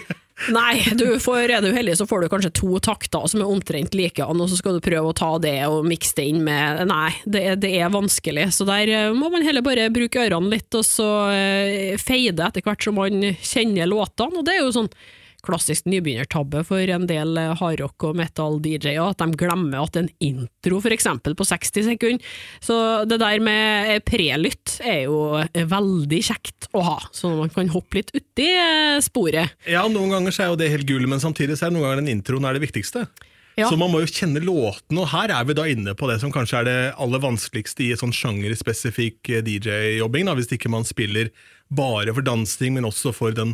[0.53, 3.93] Nei, du får, er du heldig så får du kanskje to takter som er omtrent
[3.97, 7.11] like, og så skal du prøve å ta det og mikse det inn med Nei,
[7.23, 8.49] det, det er vanskelig.
[8.57, 12.65] Så der eh, må man heller bare bruke ørene litt, og så eh, feide etter
[12.65, 14.41] hvert som man kjenner låtene.
[14.41, 14.89] Og det er jo sånn
[15.43, 20.79] klassisk nybegynnertabbe for en del eh, hardrock- og metal-DJ-er, at de glemmer at en intro
[20.83, 22.31] for eksempel på 60 sekunder.
[22.63, 22.77] Så
[23.09, 27.99] det der med prelytt er jo eh, veldig kjekt å ha, så man kan hoppe
[27.99, 29.57] litt uti eh, sporet.
[29.69, 31.87] Ja, Noen ganger så er jo det helt gull, men samtidig så er det noen
[31.89, 33.07] ganger den introen er det viktigste.
[33.55, 33.67] Ja.
[33.69, 36.31] Så man må jo kjenne låtene, og her er vi da inne på det som
[36.33, 41.29] kanskje er det aller vanskeligste i sånn sjangerspesifikk eh, DJ-jobbing, hvis ikke man spiller
[41.73, 43.53] bare for dansing, men også for den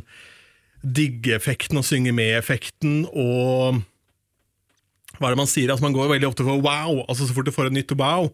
[0.84, 3.82] digge-effekten og synge med-effekten, og
[5.18, 5.72] hva er det man sier?
[5.72, 8.30] Altså, man går veldig ofte for wow, altså så fort du får et nytt wow.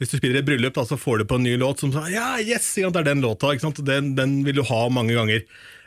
[0.00, 2.10] Hvis du spiller et bryllup, da, så får du på en ny låt som sånn,
[2.10, 3.52] ja, yes, det er den låta.
[3.54, 3.70] Ikke?
[3.86, 5.44] Den, den vil du ha mange ganger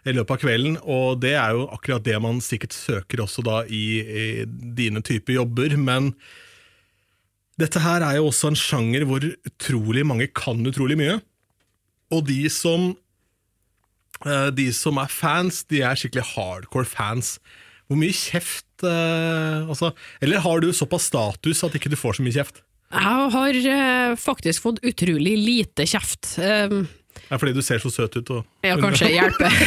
[0.08, 3.64] i løpet av kvelden, og det er jo akkurat det man sikkert søker også da
[3.68, 6.14] i, i dine typer jobber, men
[7.60, 11.18] dette her er jo også en sjanger hvor utrolig mange kan utrolig mye,
[12.14, 12.94] og de som
[14.58, 17.36] de som er fans, de er skikkelig hardcore fans.
[17.88, 22.26] Hvor mye kjeft eh, altså, Eller har du såpass status at ikke du får så
[22.26, 22.64] mye kjeft?
[22.88, 26.38] Jeg har eh, faktisk fått utrolig lite kjeft.
[26.40, 26.86] Um,
[27.18, 28.30] Det er fordi du ser så søt ut.
[28.32, 29.52] Og, ja, kanskje hjelper.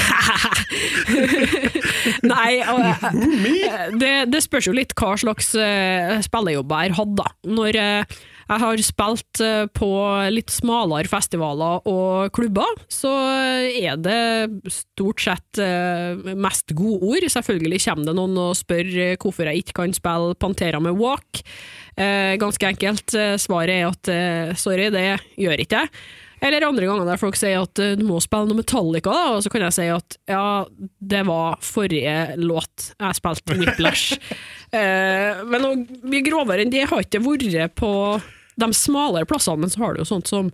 [2.32, 7.14] Nei, og, eh, det, det spørs jo litt hva slags uh, spillejobber jeg har hatt,
[7.18, 7.26] da.
[7.50, 9.88] Når eh, jeg har spilt eh, på
[10.34, 13.12] litt smalere festivaler og klubber, så
[13.70, 17.28] er det stort sett eh, mest godord.
[17.30, 21.44] Selvfølgelig kommer det noen og spør eh, hvorfor jeg ikke kan spille Pantera med Walk.
[22.00, 23.12] Ganske enkelt.
[23.42, 25.02] Svaret er at sorry, det
[25.36, 25.90] gjør ikke jeg.
[26.40, 29.52] Eller andre ganger der folk sier at du må spille noe Metallica, da, og så
[29.52, 30.64] kan jeg si at ja,
[31.12, 34.16] det var forrige låt jeg spilte Whiplash.
[34.78, 37.92] eh, men noe mye grovere enn det har ikke vært på
[38.56, 40.50] de smalere plassene, men så har du jo sånt som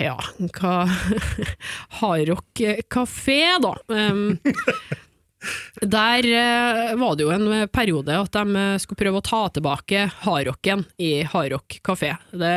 [0.00, 0.16] ja,
[0.58, 0.76] hva
[2.00, 3.74] Hardrock kafé, da.
[3.88, 4.38] Um,
[5.96, 10.06] der uh, var det jo en periode at de eh, skulle prøve å ta tilbake
[10.24, 12.14] hardrocken i Hardrock kafé.
[12.32, 12.54] Det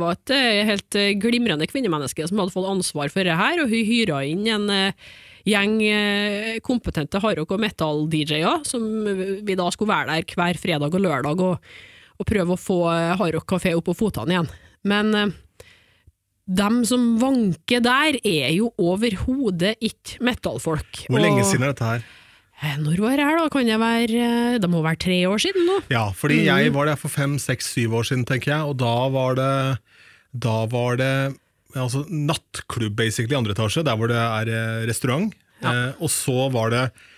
[0.00, 3.90] var et eh, helt glimrende kvinnemenneske som hadde fått ansvar for det her, og hun
[3.90, 5.10] hyra inn en uh,
[5.48, 5.78] gjeng
[6.64, 8.84] kompetente hardrock- og metal-DJ-er, som
[9.46, 11.70] vi da skulle være der hver fredag og lørdag og,
[12.20, 14.50] og prøve å få Harrock Hardrock kafé opp på fotene igjen.
[14.90, 15.32] Men eh,
[16.50, 21.04] dem som vanker der, er jo overhodet ikke metallfolk.
[21.08, 22.08] Hvor lenge siden er dette her?
[22.60, 23.50] Eh, Når var det her, da?
[23.52, 25.78] Kan det være eh, Det må være tre år siden nå?
[25.92, 28.96] Ja, fordi jeg var der for fem, seks, syv år siden, tenker jeg, og da
[29.14, 29.52] var det
[30.34, 31.14] Da var det
[31.78, 35.32] altså, nattklubb, basically, i andre etasje, der hvor det er eh, restaurant.
[35.62, 35.72] Ja.
[35.72, 37.08] Eh, og så var det eh,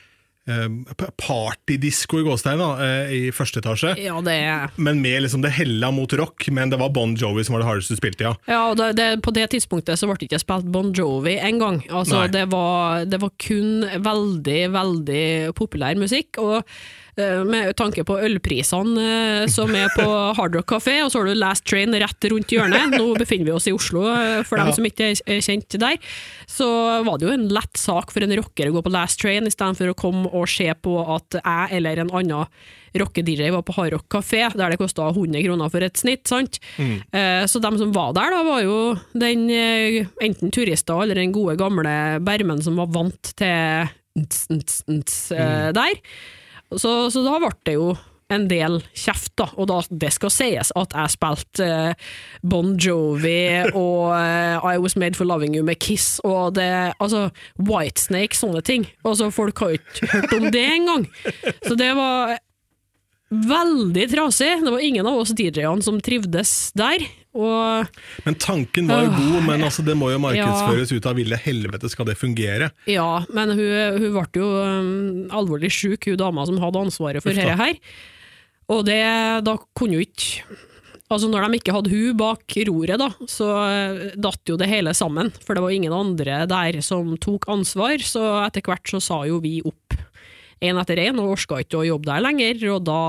[1.22, 3.94] partydisko i gåstein da, eh, i første etasje.
[4.02, 7.55] Ja, det Men med liksom det hella mot rock, men det var Bon Jovi som
[7.55, 8.35] var det hardeste du spilte, ja.
[8.50, 11.83] Ja, og det, det, på det tidspunktet så ble det ikke spilt Bon Jovi engang.
[11.90, 15.24] Altså, det, var, det var kun veldig, veldig
[15.55, 16.40] populær musikk.
[16.42, 16.66] Og
[17.44, 20.07] med tanke på ølprisene eh, som er på
[20.38, 22.96] Hard Rock Café, og så har du Last Train rett rundt hjørnet.
[22.96, 24.64] Nå befinner vi oss i Oslo, for for Ja.
[24.68, 25.98] dem som ikke er kjent der.
[26.48, 26.66] Så
[27.05, 29.92] var det jo en lett sak for en rocker å gå på Last Train, istedenfor
[29.92, 32.46] å komme og se på at jeg eller en annen
[32.92, 36.27] rocke-DJ var på Hard Rock Café, der det kosta 100 kroner for et snitt.
[36.29, 36.59] sant?
[36.77, 37.01] Mm.
[37.48, 38.77] så dem som var der, da, var jo
[39.16, 43.88] den eh, enten turister eller den gode gamle bermen som var vant til
[44.20, 45.72] nts, nts, nts, mm.
[45.77, 46.01] der.
[46.81, 47.93] Så, så da ble det jo
[48.33, 52.13] en del kjeft, da, og da, det skal sies at jeg spilte eh,
[52.49, 53.35] Bon Jovi
[53.83, 57.27] og eh, I Was Made For Loving You med Kiss og det, altså
[57.61, 58.87] Whitesnake, sånne ting.
[59.05, 61.07] Altså, folk har jo ikke hørt om det engang.
[61.67, 62.37] Så det var
[63.33, 64.55] veldig trasig.
[64.65, 67.05] Det var ingen av oss DJ-ene som trivdes der.
[67.33, 67.87] Og
[68.27, 71.38] Men tanken var jo øh, god, men altså, det må jo markedsføres ut av ville
[71.40, 72.73] helvete skal det fungere.
[72.90, 74.90] ja, men hun, hun ble jo um,
[75.33, 77.79] alvorlig syk, hun dama som hadde ansvaret for dette her.
[78.73, 79.01] Og det,
[79.47, 80.61] da kunne jo ikke
[81.12, 84.95] Altså Når de ikke hadde hun bak roret, da, så eh, datt jo det hele
[84.97, 85.29] sammen.
[85.45, 89.37] For det var ingen andre der som tok ansvar, så etter hvert så sa jo
[89.45, 89.92] vi opp
[90.64, 92.64] én etter én, og orka ikke å jobbe der lenger.
[92.79, 93.03] Og da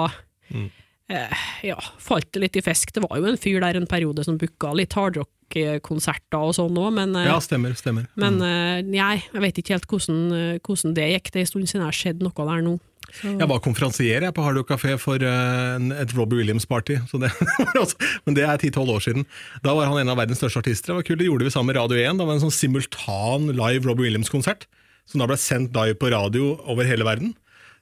[0.52, 0.68] Mm.
[1.12, 2.94] Eh, ja, falt litt i fisk.
[2.96, 6.94] Det var jo en fyr der en periode som booka litt hardrock-konserter og sånn òg,
[6.96, 7.76] men eh, Ja, stemmer.
[7.80, 8.08] stemmer.
[8.16, 11.32] men eh, nei, jeg vet ikke helt hvordan, eh, hvordan det gikk.
[11.32, 12.80] Det er en stund siden jeg har sett noe der nå.
[13.14, 16.96] Så, Jeg var konferansier jeg, på Hardrock Café for uh, et Robbie Williams-party.
[18.26, 19.26] Men det er 10-12 år siden.
[19.62, 20.94] Da var han en av verdens største artister.
[20.94, 22.18] Det var kult, det gjorde vi sammen med Radio 1.
[22.18, 24.66] Det var en sånn simultan live Robbie Williams-konsert.
[25.06, 27.36] Som da ble sendt live på radio over hele verden.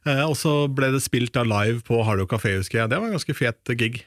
[0.08, 2.92] Eh, og så ble det spilt da live på Hardo kafé, husker jeg.
[2.92, 4.02] Det var en ganske fet gig.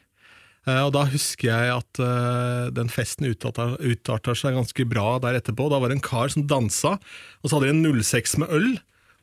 [0.64, 5.68] Eh, og da husker jeg at eh, den festen utarta, seg ganske bra der etterpå.
[5.70, 6.96] Da var det en kar som dansa,
[7.42, 8.68] og så hadde de en 06 med øl.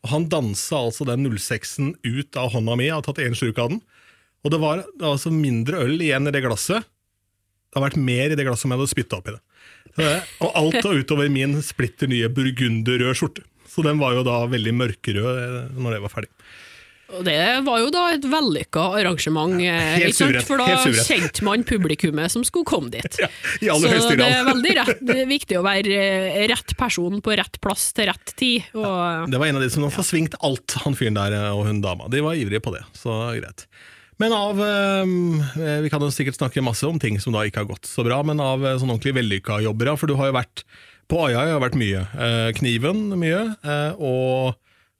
[0.01, 3.60] Og han dansa altså den 06-en ut av hånda mi, jeg hadde tatt én slurk
[3.62, 3.84] av den.
[4.41, 6.88] Og det var, det var altså mindre øl igjen i det glasset.
[7.71, 9.41] Det har vært mer i det glasset om jeg hadde spytta oppi det.
[9.97, 10.10] Det.
[10.41, 13.45] Og alt var utover min splitter nye burgunderrøde skjorte.
[13.71, 16.31] Så den var jo da veldig mørkerød når det var ferdig.
[17.17, 21.45] Og det var jo da et vellykka arrangement, ja, helt ikke for da helt kjente
[21.45, 23.19] man publikummet som skulle komme dit.
[23.21, 23.30] Ja,
[23.62, 27.21] I aller Så det er veldig rett, det er viktig å være eh, rett person
[27.24, 28.69] på rett plass til rett tid.
[28.78, 31.67] Og, Det var en av de som har forsvingt alt, han fyren der eh, og
[31.69, 32.10] hun dama.
[32.12, 33.67] De var ivrige på det, så greit.
[34.21, 37.71] Men av eh, Vi kan jo sikkert snakke masse om ting som da ikke har
[37.74, 40.39] gått så bra, men av eh, sånn ordentlig vellykka jobber, ja, for du har jo
[40.39, 40.65] vært
[41.12, 42.06] på Aja har vært mye.
[42.15, 44.56] Eh, Kniven mye, eh, og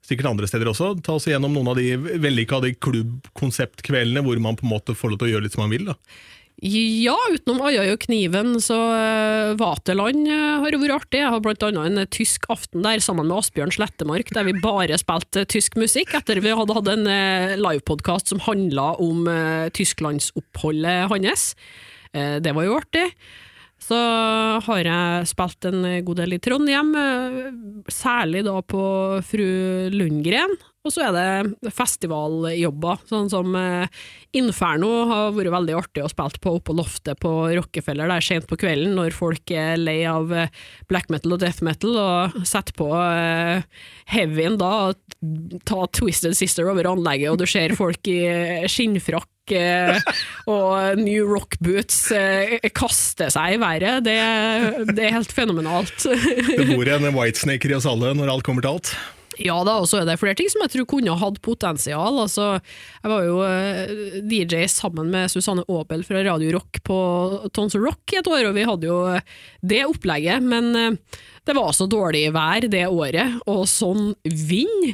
[0.06, 0.94] sikkert andre steder også.
[1.04, 5.14] Ta oss igjennom noen av de vellykka de klubbkonseptkveldene hvor man på en måte får
[5.14, 5.90] lov til å gjøre litt som man vil.
[5.92, 5.98] da.
[6.62, 11.18] Ja, utenom Ajai og Kniven, så uh, Vaterland uh, har vært artig.
[11.18, 14.54] Jeg har blant annet en uh, tysk aften der sammen med Asbjørn Slettemark, der vi
[14.62, 17.08] bare spilte tysk musikk, etter vi hadde hatt en
[17.58, 19.26] livepodkast som handla om
[19.74, 21.48] tysklandsoppholdet hans.
[22.12, 23.08] Det var jo artig.
[23.82, 23.98] Så
[24.62, 27.38] har jeg spilt en god del i Trondheim, eh,
[27.90, 28.82] særlig da på
[29.26, 29.48] Fru
[29.90, 30.54] Lundgren.
[30.82, 34.00] Og så er det festivaljobber, sånn som eh,
[34.38, 38.58] Inferno har vært veldig artig å spille på oppå loftet på Rockefeller der sent på
[38.58, 40.50] kvelden, når folk er lei av eh,
[40.90, 42.90] black metal og death metal, og setter på
[44.14, 48.20] heavyen da, og tar Twisted Sister over anlegget, og du ser folk i
[48.70, 49.30] skinnfrakk
[50.46, 54.04] og New Rock Boots kaster kaste seg i været.
[54.06, 54.18] Det,
[54.94, 56.06] det er helt fenomenalt.
[56.52, 58.94] Det bor en whitesnaker i oss alle når alt kommer til alt.
[59.40, 62.18] Ja da, og så er det flere ting som jeg tror kunne hatt potensial.
[62.20, 62.58] Altså,
[63.00, 66.98] jeg var jo eh, DJ sammen med Susanne Aabel fra Radio Rock på
[67.56, 69.24] Tons Rock i et år, og vi hadde jo eh,
[69.64, 74.92] det opplegget, men eh, det var så dårlig vær det året, og sånn vind,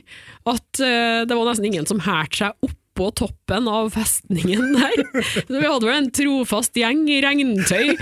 [0.48, 5.02] at eh, det var nesten ingen som hælte seg opp på toppen av festningen der.
[5.46, 7.94] Så vi hadde vel en trofast gjeng i regntøy.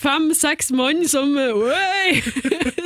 [0.00, 2.18] Fem-seks mann som øy,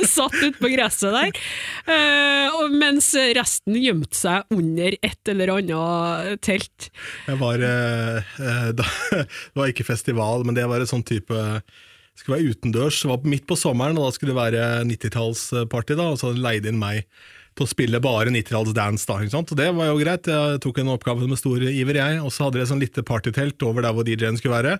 [0.05, 1.41] satt ute på gresset der.
[1.89, 6.89] Uh, mens resten gjemte seg under et eller annet telt.
[7.25, 7.65] Det var,
[8.77, 8.87] da,
[9.25, 11.39] Det var ikke festival, men det var en sånn type
[12.15, 13.01] skulle være utendørs.
[13.01, 15.97] Det var midt på sommeren, og da skulle det være 90-tallsparty.
[15.99, 17.03] Og så hadde de leid inn meg
[17.55, 19.07] til å spille bare 90-talls-dance.
[19.07, 19.51] da, ikke sant?
[19.53, 20.27] Og det var jo greit.
[20.27, 22.21] Jeg tok en oppgave med stor iver, jeg.
[22.21, 24.79] Og så hadde jeg sånn lite partytelt over der hvor DJ-en skulle være.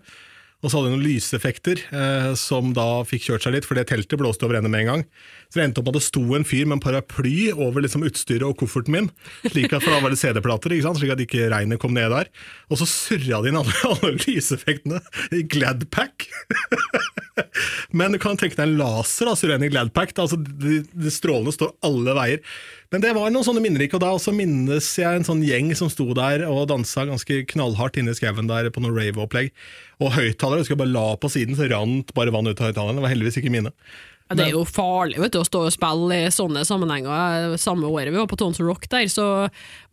[0.64, 3.86] Og så hadde jeg noen lyseffekter eh, som da fikk kjørt seg litt, for det
[3.92, 5.04] teltet blåste over ende med en gang.
[5.46, 8.06] Så det endte opp med at det sto en fyr med en paraply over liksom
[8.08, 9.12] utstyret og kofferten min,
[9.44, 12.32] slik at, for da var det CD-plater, slik at ikke regnet kom ned der.
[12.72, 15.04] Og så surra de inn alle, alle lyseffektene
[15.36, 16.26] i Gladpack.
[17.98, 20.14] Men du kan tenke deg en laser da, Sureni Gladpack.
[20.22, 22.56] Altså, de, de strålene står alle veier.
[22.94, 25.74] Men det var noen sånne minner ikke, og da også minnes jeg en sånn gjeng
[25.78, 29.52] som sto der og dansa ganske knallhardt inne i skauen der på noe rave-opplegg.
[30.00, 33.00] Og høyttalere, husker jeg bare la på siden, så rant bare vann ut av høyttalerne.
[33.00, 33.74] Det var heldigvis ikke mine.
[34.26, 37.54] Ja, det er jo farlig vet du, å stå og spille i sånne sammenhenger.
[37.62, 39.26] Samme året vi var på Tons Rock der, så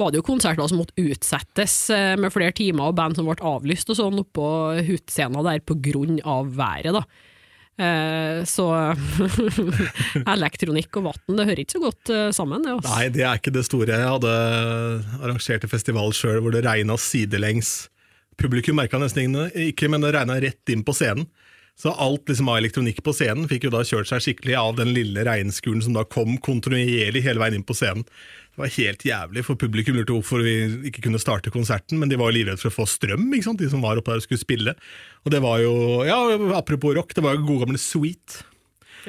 [0.01, 3.37] var det jo konserter som måtte utsettes eh, med flere timer, og band som ble
[3.45, 4.47] avlyst og sånn oppå
[4.87, 7.05] Hutscena der på grunn av været, da.
[7.81, 8.67] Eh, så
[10.35, 12.75] elektronikk og vann, det hører ikke så godt eh, sammen, det.
[12.85, 13.97] Nei, det er ikke det store.
[13.97, 14.35] Jeg hadde
[15.23, 17.73] arrangert en festival sjøl hvor det regna sidelengs.
[18.41, 21.29] Publikum merka nesten ikke, men det regna rett inn på scenen.
[21.81, 24.93] Så alt liksom av elektronikk på scenen fikk jo da kjørt seg skikkelig av den
[24.95, 28.05] lille regnskuren som da kom kontinuerlig hele veien inn på scenen.
[28.53, 30.55] Det var helt jævlig, for publikum lurte hvorfor vi
[30.91, 33.63] ikke kunne starte konserten, men de var jo livredde for å få strøm, ikke sant?
[33.65, 34.75] de som var oppe der og skulle spille.
[35.25, 35.73] Og det var jo,
[36.05, 36.19] ja,
[36.59, 38.43] apropos rock, det var jo gode gamle Sweet.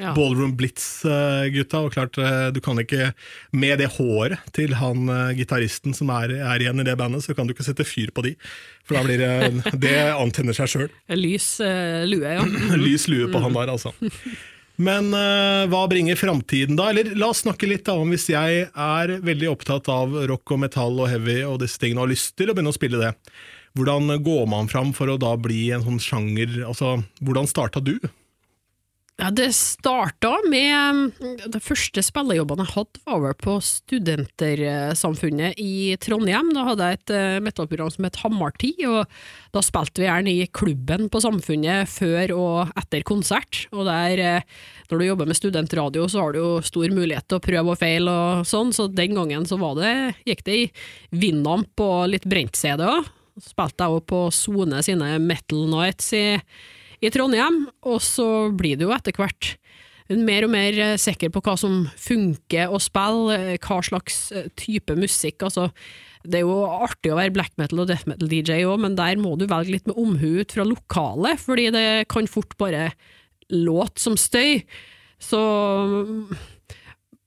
[0.00, 0.12] Ja.
[0.16, 1.82] Ballroom Blitz-gutta.
[1.84, 3.12] Og klart, eh, du kan ikke
[3.52, 7.34] Med det håret til han eh, gitaristen som er, er igjen i det bandet, så
[7.34, 8.34] kan du ikke sette fyr på de.
[8.84, 10.90] For da blir det Det antenner seg sjøl.
[11.14, 12.42] Lys uh, lue, ja.
[12.86, 13.94] Lys lue på han der, altså.
[14.74, 16.90] Men uh, hva bringer framtiden da?
[16.90, 20.64] Eller la oss snakke litt da om hvis jeg er veldig opptatt av rock og
[20.64, 23.14] metall og heavy og disse tingene og har lyst til å begynne å spille det.
[23.78, 26.60] Hvordan går man fram for å da bli en sånn sjanger?
[26.66, 27.96] Altså, hvordan starta du?
[29.14, 31.12] Ja, det starta med
[31.46, 36.50] De første spillejobbene jeg hadde, var vel på Studentersamfunnet i Trondheim.
[36.56, 39.06] Da hadde jeg et uh, metallprogram som het Hammarti, og
[39.54, 43.68] da spilte vi gjerne i klubben på Samfunnet før og etter konsert.
[43.70, 47.38] Og der, uh, når du jobber med studentradio, så har du jo stor mulighet til
[47.38, 49.96] å prøve og feile og sånn, så den gangen så det,
[50.26, 50.70] gikk det i
[51.14, 53.14] Vindamp og litt brent-CD òg.
[53.38, 56.26] Spilte jeg òg på Sone sine Metal Nights i
[57.02, 59.54] i Trondheim, og så blir du jo etter hvert
[60.12, 64.50] mer og mer eh, sikker på hva som funker å spille, eh, hva slags eh,
[64.60, 65.42] type musikk.
[65.46, 65.70] Altså,
[66.24, 69.34] det er jo artig å være black metal og death metal-DJ òg, men der må
[69.40, 72.90] du velge litt med omhu ut fra lokalet, fordi det kan fort bare
[73.52, 74.64] låte som støy.
[75.22, 75.40] Så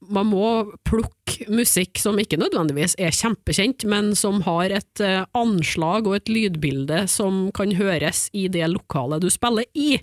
[0.09, 0.47] man må
[0.87, 6.31] plukke musikk som ikke nødvendigvis er kjempekjent, men som har et uh, anslag og et
[6.31, 9.97] lydbilde som kan høres i det lokalet du spiller i.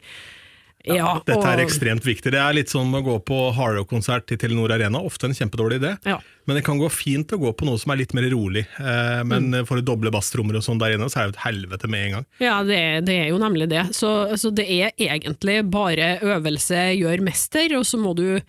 [0.85, 2.29] Ja, ja, dette er og- ekstremt viktig.
[2.35, 5.01] Det er litt som å gå på hardrock-konsert i Telenor Arena.
[5.01, 6.19] Ofte en kjempedårlig idé, Ja.
[6.47, 8.67] men det kan gå fint å gå på noe som er litt mer rolig.
[8.79, 11.89] Eh, men for å doble basstrommer og sånn der inne, så er det et helvete
[11.89, 12.27] med en gang.
[12.39, 13.95] Ja, det, det er jo nemlig det.
[13.97, 18.43] Så, så det er egentlig bare øvelse gjør mester, og så må du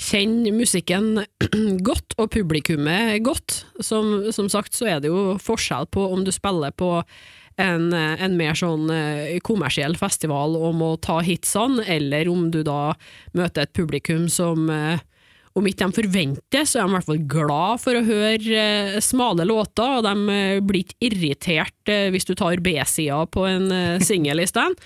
[0.00, 1.20] kjenne musikken
[1.88, 3.64] godt, og publikummet godt.
[3.84, 6.96] Som, som sagt så er det jo forskjell på om du spiller på
[7.60, 12.94] en, en mer sånn eh, kommersiell festival og må ta hitsene, eller om du da
[13.36, 15.02] møter et publikum som eh,
[15.58, 18.98] om ikke de forventer, så er de i hvert fall glad for å høre eh,
[19.04, 23.66] smale låter, og de blir ikke irritert hvis du tar B-sida på en
[24.04, 24.78] singel i stand.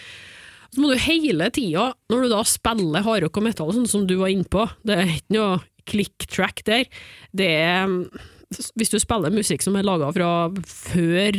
[0.74, 4.16] Så må du hele tida, når du da spiller hardrock og metal, sånn som du
[4.20, 5.58] var inne på, det er ikke noe
[5.88, 6.88] click track der,
[7.36, 7.92] det er,
[8.74, 10.30] hvis du spiller musikk som er laga fra
[10.66, 11.38] før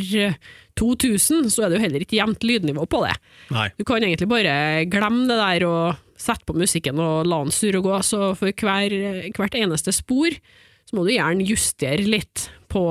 [0.78, 3.14] 2000, så er det jo heller ikke jevnt lydnivå på det.
[3.52, 3.68] Nei.
[3.76, 7.80] Du kan egentlig bare glemme det der og sette på musikken og la den surre
[7.80, 7.98] og gå.
[8.06, 8.94] Så for hver,
[9.36, 10.36] hvert eneste spor
[10.86, 12.82] så må du gjerne justere litt på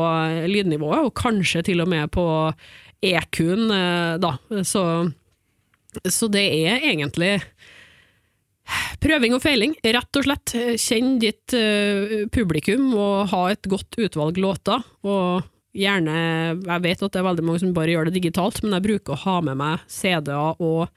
[0.51, 2.25] lydnivået, og kanskje til og med på
[3.05, 4.33] EQ-en, eh, da.
[4.67, 4.83] Så,
[6.11, 7.39] så det er egentlig
[8.97, 10.55] Prøving og feiling, rett og slett.
[10.81, 14.81] Kjenn ditt uh, publikum og ha et godt utvalg låter.
[15.05, 16.15] Og gjerne
[16.63, 19.13] Jeg vet at det er veldig mange som bare gjør det digitalt, men jeg bruker
[19.13, 20.87] å ha med meg CD-er og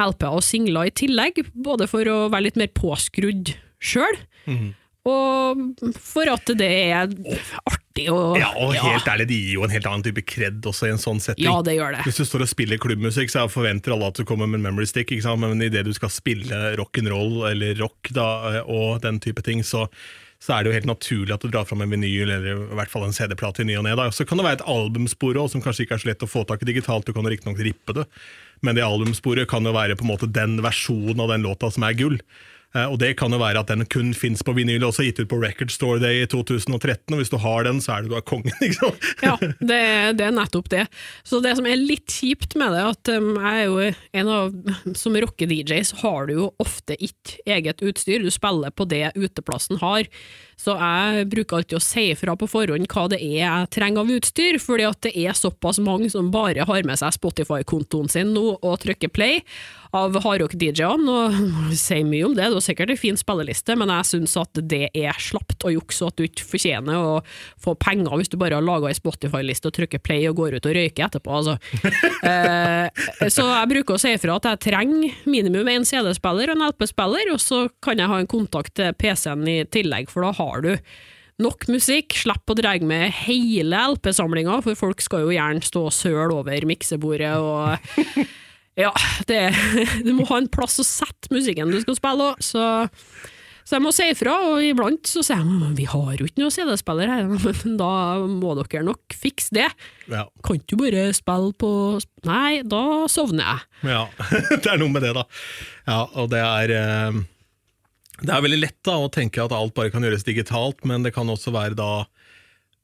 [0.00, 4.20] LP-er og singler i tillegg, både for å være litt mer påskrudd sjøl.
[4.44, 4.72] Mm.
[5.08, 9.74] Og for at det er artig og Ja, og helt ærlig, det gir jo en
[9.74, 11.48] helt annen type kred også i en sånn setting.
[11.48, 12.04] Ja, det gjør det.
[12.06, 14.86] Hvis du står og spiller klubbmusikk, så forventer alle at du kommer med en memory
[14.86, 15.42] stick, ikke sant?
[15.42, 19.88] men idet du skal spille rock'n'roll eller rock da, og den type ting, så,
[20.38, 22.92] så er det jo helt naturlig at du drar fram en vinyl eller i hvert
[22.92, 23.96] fall en CD-plate i ny og ne.
[24.14, 26.46] Så kan det være et albumspor også, som kanskje ikke er så lett å få
[26.46, 28.06] tak i digitalt, du kan riktignok rippe det,
[28.62, 31.88] men det albumsporet kan jo være på en måte den versjonen av den låta som
[31.88, 32.20] er gull.
[32.74, 35.30] Eh, Og det kan jo være at den kun fins på vinyl, også gitt ut
[35.30, 37.10] på Record Store Day i 2013.
[37.10, 39.08] Og hvis du har den, så er det du er kongen, sant?
[39.24, 39.80] Ja, det,
[40.20, 40.84] det er nettopp det.
[41.26, 43.90] Så det som er litt kjipt med det, at um, jeg er jo
[44.22, 48.86] en av Som rocke-DJ så har du jo ofte ikke eget utstyr, du spiller på
[48.90, 50.06] det uteplassen har.
[50.60, 54.12] Så jeg bruker alltid å si fra på forhånd hva det er jeg trenger av
[54.12, 58.58] utstyr, fordi at det er såpass mange som bare har med seg Spotify-kontoen sin nå
[58.58, 59.40] og trykker play
[59.96, 64.08] av hardrock-DJ-ene, og sier mye om det, det er sikkert en fin spilleliste, men jeg
[64.12, 67.16] syns at det er slapt å jukse, og at du ikke fortjener å
[67.60, 70.68] få penger hvis du bare har laga ei Spotify-liste og trykker play og går ut
[70.70, 71.56] og røyker etterpå, altså.
[72.30, 76.68] eh, så jeg bruker å si ifra at jeg trenger minimum en CD-spiller og en
[76.70, 80.49] LP-spiller, og så kan jeg ha en kontakt til PC-en i tillegg, for da har
[80.64, 80.74] du
[81.40, 85.94] Nok musikk, slipp å dra med hele LP-samlinga, for folk skal jo gjerne stå og
[85.96, 87.78] søle over miksebordet og
[88.76, 88.90] Ja,
[89.28, 89.38] det,
[90.06, 92.66] du må ha en plass å sette musikken du skal spille òg, så,
[93.64, 96.44] så jeg må si ifra, og iblant så sier jeg men vi har jo ikke
[96.44, 97.32] noen CD-spiller her,
[97.64, 97.90] men da
[98.28, 99.68] må dere nok fikse det.
[100.12, 100.26] Ja.
[100.44, 101.72] Kan du bare spille på
[102.28, 103.92] Nei, da sovner jeg.
[103.96, 104.04] ja.
[104.60, 105.24] Det er noe med det, da.
[105.88, 107.22] Ja, og det er eh,
[108.20, 111.14] Det er veldig lett da å tenke at alt bare kan gjøres digitalt, men det
[111.16, 111.92] kan også være da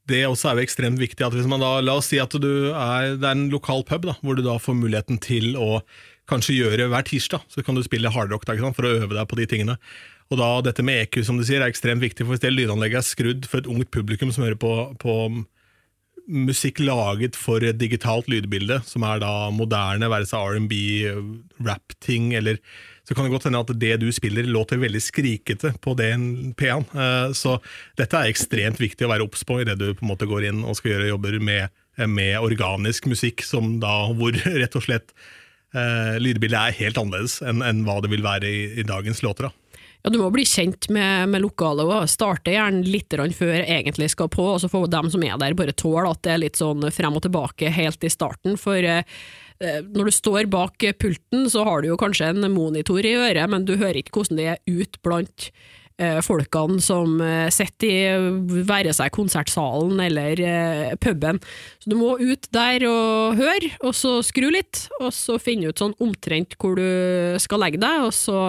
[0.07, 3.17] det også er jo ekstremt viktig at hvis man da, La oss si at er,
[3.19, 5.81] det er en lokal pub da, hvor du da får muligheten til å
[6.31, 9.47] kanskje gjøre hver tirsdag, så kan du spille hardrock for å øve deg på de
[9.51, 9.77] tingene.
[10.31, 12.99] Og da Dette med EQ som du sier, er ekstremt viktig, for hvis det lydanlegget
[12.99, 15.15] er skrudd for et ungt publikum som hører på, på
[16.27, 20.79] musikk laget for et digitalt lydbilde, som er da moderne, være seg R&B,
[21.63, 22.59] rap-ting, eller
[23.07, 26.83] så kan det godt hende at det du spiller låter veldig skrikete på den P-en.
[26.91, 27.57] Eh, Så
[27.99, 30.65] dette er ekstremt viktig å være obs på idet du på en måte går inn
[30.67, 31.71] og skal gjøre jobber med,
[32.03, 35.15] med organisk musikk, som da, hvor rett og slett
[35.73, 39.47] eh, lydbildet er helt annerledes enn, enn hva det vil være i, i dagens låter.
[39.47, 39.67] da.
[40.03, 42.05] Ja, Du må bli kjent med, med lokalet òg.
[42.11, 45.73] starte gjerne litt før egentlig skal på, og så får dem som er der bare
[45.73, 48.57] tåle at det er litt sånn frem og tilbake helt i starten.
[48.57, 49.05] For eh, eh,
[49.57, 53.65] når du står bak pulten, så har du jo kanskje en monitor i øret, men
[53.65, 55.49] du hører ikke hvordan det er ut blant
[56.01, 61.41] eh, folkene som eh, sitter i være seg konsertsalen eller eh, puben.
[61.81, 65.81] Så du må ut der og høre, og så skru litt, og så finne ut
[65.81, 68.41] sånn omtrent hvor du skal legge deg, og så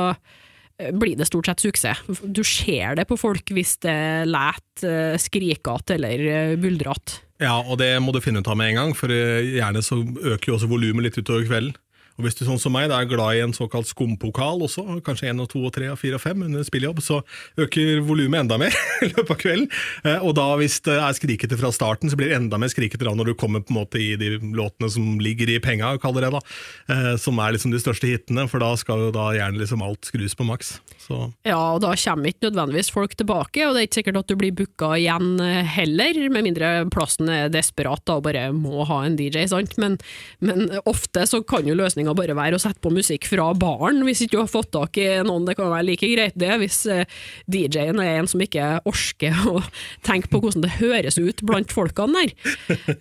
[0.79, 2.05] eh, blir det stort sett suksess.
[2.23, 3.99] Du ser det på folk hvis det
[4.29, 7.25] eh, skrikete eller eh, buldrete.
[7.39, 10.01] Ja, og det må du finne ut av med en gang, for eh, gjerne så
[10.03, 11.77] øker jo også volumet litt utover kvelden.
[12.19, 15.29] Og hvis du sånn som meg da er glad i en såkalt skumpokal også, kanskje
[15.31, 17.21] en og to og tre og fire og fem under spillejobb, så
[17.63, 18.75] øker volumet enda mer
[19.07, 19.69] i løpet av kvelden.
[20.03, 23.07] Eh, Og da hvis det er skrikete fra starten, så blir det enda mer skrikete
[23.07, 26.27] da når du kommer på en måte i de låtene som ligger i penga, kaller
[26.27, 26.43] det da,
[26.91, 30.11] eh, som er liksom de største hitene, for da skal jo da gjerne liksom alt
[30.11, 30.81] skrus på maks.
[31.09, 34.31] Så Ja, og da kommer ikke nødvendigvis folk tilbake, og det er ikke sikkert at
[34.31, 38.85] du blir booka igjen eh, heller, med mindre plassen er desperat da, og bare må
[38.89, 39.79] ha en DJ, sant?
[39.81, 39.97] Men,
[40.45, 44.25] men ofte så kan jo løsninga bare være å sette på musikk fra baren, hvis
[44.25, 45.49] ikke du har fått tak i noen.
[45.49, 49.63] Det kan være like greit det, hvis eh, DJ-en er en som ikke orker å
[50.07, 52.37] tenke på hvordan det høres ut blant folkene der.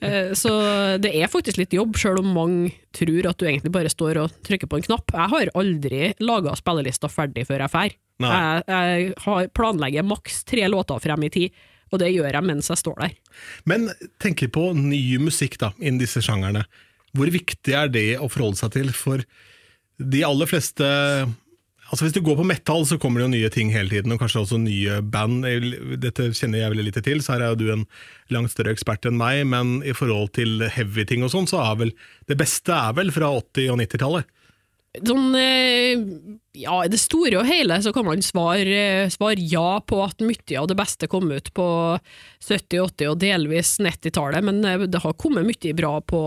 [0.07, 0.51] Eh, så
[1.01, 4.35] det er faktisk litt jobb, sjøl om mange tror at du egentlig bare står og
[4.47, 5.13] trykker på en knapp.
[5.13, 7.97] Jeg har aldri laga spillelista ferdig før jeg drar.
[8.17, 12.71] Jeg, jeg har planlegger maks tre låter frem i tid, og det gjør jeg mens
[12.71, 13.17] jeg står der.
[13.69, 13.89] Men
[14.23, 16.65] tenker på ny musikk da, innen disse sjangerne.
[17.15, 18.89] Hvor viktig er det å forholde seg til?
[18.95, 19.23] For
[19.97, 20.87] de aller fleste
[21.88, 24.19] Altså Hvis du går på metal, så kommer det jo nye ting hele tiden, og
[24.19, 25.45] kanskje også nye band.
[26.03, 27.85] Dette kjenner jeg veldig lite til, så her er jo du en
[28.33, 31.93] langt større ekspert enn meg, men i forhold til heavy-ting og sånn, så er vel
[32.27, 34.33] det beste er vel fra 80- og 90-tallet?
[34.97, 35.99] Sånn, eh,
[36.57, 40.57] ja, I det store og hele så kan man svare, svare ja på at mye
[40.57, 41.67] av det beste kom ut på
[42.41, 46.21] 70-, 80- og delvis 90-tallet, men eh, det har kommet mye bra på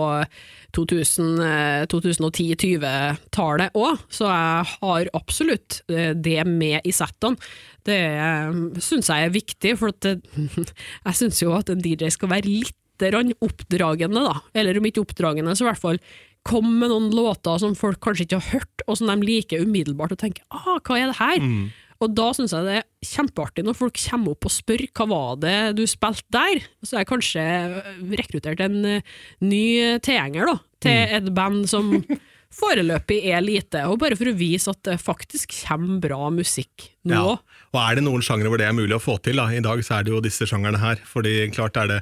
[0.76, 7.36] 2010-20-tallet òg, så jeg har absolutt eh, det med i settene.
[7.86, 8.02] Det
[8.84, 10.12] syns jeg er viktig, for det,
[11.06, 14.36] jeg syns jo at en DJ skal være litt oppdragende, da.
[14.60, 15.98] Eller om ikke oppdragende, så i hvert fall
[16.48, 20.12] kom med noen låter som folk kanskje ikke har hørt, og som de liker umiddelbart,
[20.14, 21.38] og tenker ah, hva er det her?
[21.40, 21.70] Mm.
[22.00, 25.40] Og da syns jeg det er kjempeartig når folk kommer opp og spør hva var
[25.42, 26.64] det du spilte der?
[26.80, 27.44] Så jeg kanskje
[28.16, 29.64] rekruttert en uh, ny
[30.04, 31.16] tilhenger da, til mm.
[31.18, 31.92] et band som
[32.60, 37.14] foreløpig er lite, og bare for å vise at det faktisk kommer bra musikk nå.
[37.14, 37.60] Ja.
[37.70, 39.38] Og er det noen sjangere hvor det er mulig å få til?
[39.38, 39.46] Da?
[39.54, 40.98] I dag så er det jo disse sjangerne her.
[41.06, 42.00] fordi klart er det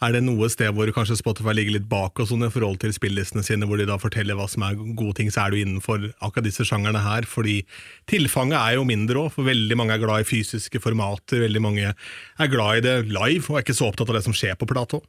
[0.00, 2.94] er det noe sted hvor kanskje Spotify ligger litt bak og sånn i forhold til
[2.96, 6.08] spillelistene sine, hvor de da forteller hva som er gode ting, så er du innenfor
[6.18, 7.28] akkurat disse sjangerne her.
[7.28, 7.60] Fordi
[8.10, 11.44] tilfanget er jo mindre òg, for veldig mange er glad i fysiske formater.
[11.44, 14.36] Veldig mange er glad i det live, og er ikke så opptatt av det som
[14.36, 15.02] skjer på plata.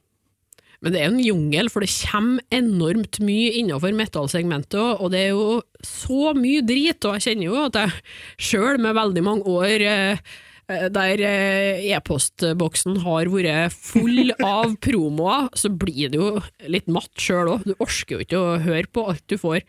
[0.81, 5.27] Men det er jo en jungel, for det kommer enormt mye innenfor metallsegmentet, og det
[5.27, 7.99] er jo så mye drit, og jeg kjenner jo at jeg
[8.49, 10.31] sjøl med veldig mange år eh,
[10.93, 17.55] der eh, e-postboksen har vært full av promoer, så blir det jo litt matt sjøl
[17.55, 17.65] òg.
[17.67, 19.65] Du orker jo ikke å høre på alt du får.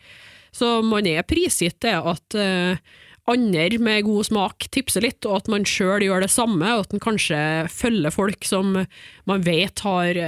[0.53, 2.77] Så man er prisgitt det at uh,
[3.31, 6.93] andre med god smak tipser litt, og at man sjøl gjør det samme, og at
[6.93, 7.39] man kanskje
[7.73, 10.19] følger folk som man vet har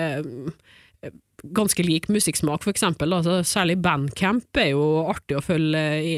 [1.53, 3.13] ganske lik musikksmak, eksempel.
[3.13, 6.15] Altså, særlig bandcamp er jo artig å følge i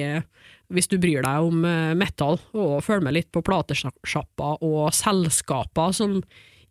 [0.73, 5.95] hvis du bryr deg om eh, metal, og følger med litt på platesjappa og selskaper
[5.95, 6.19] som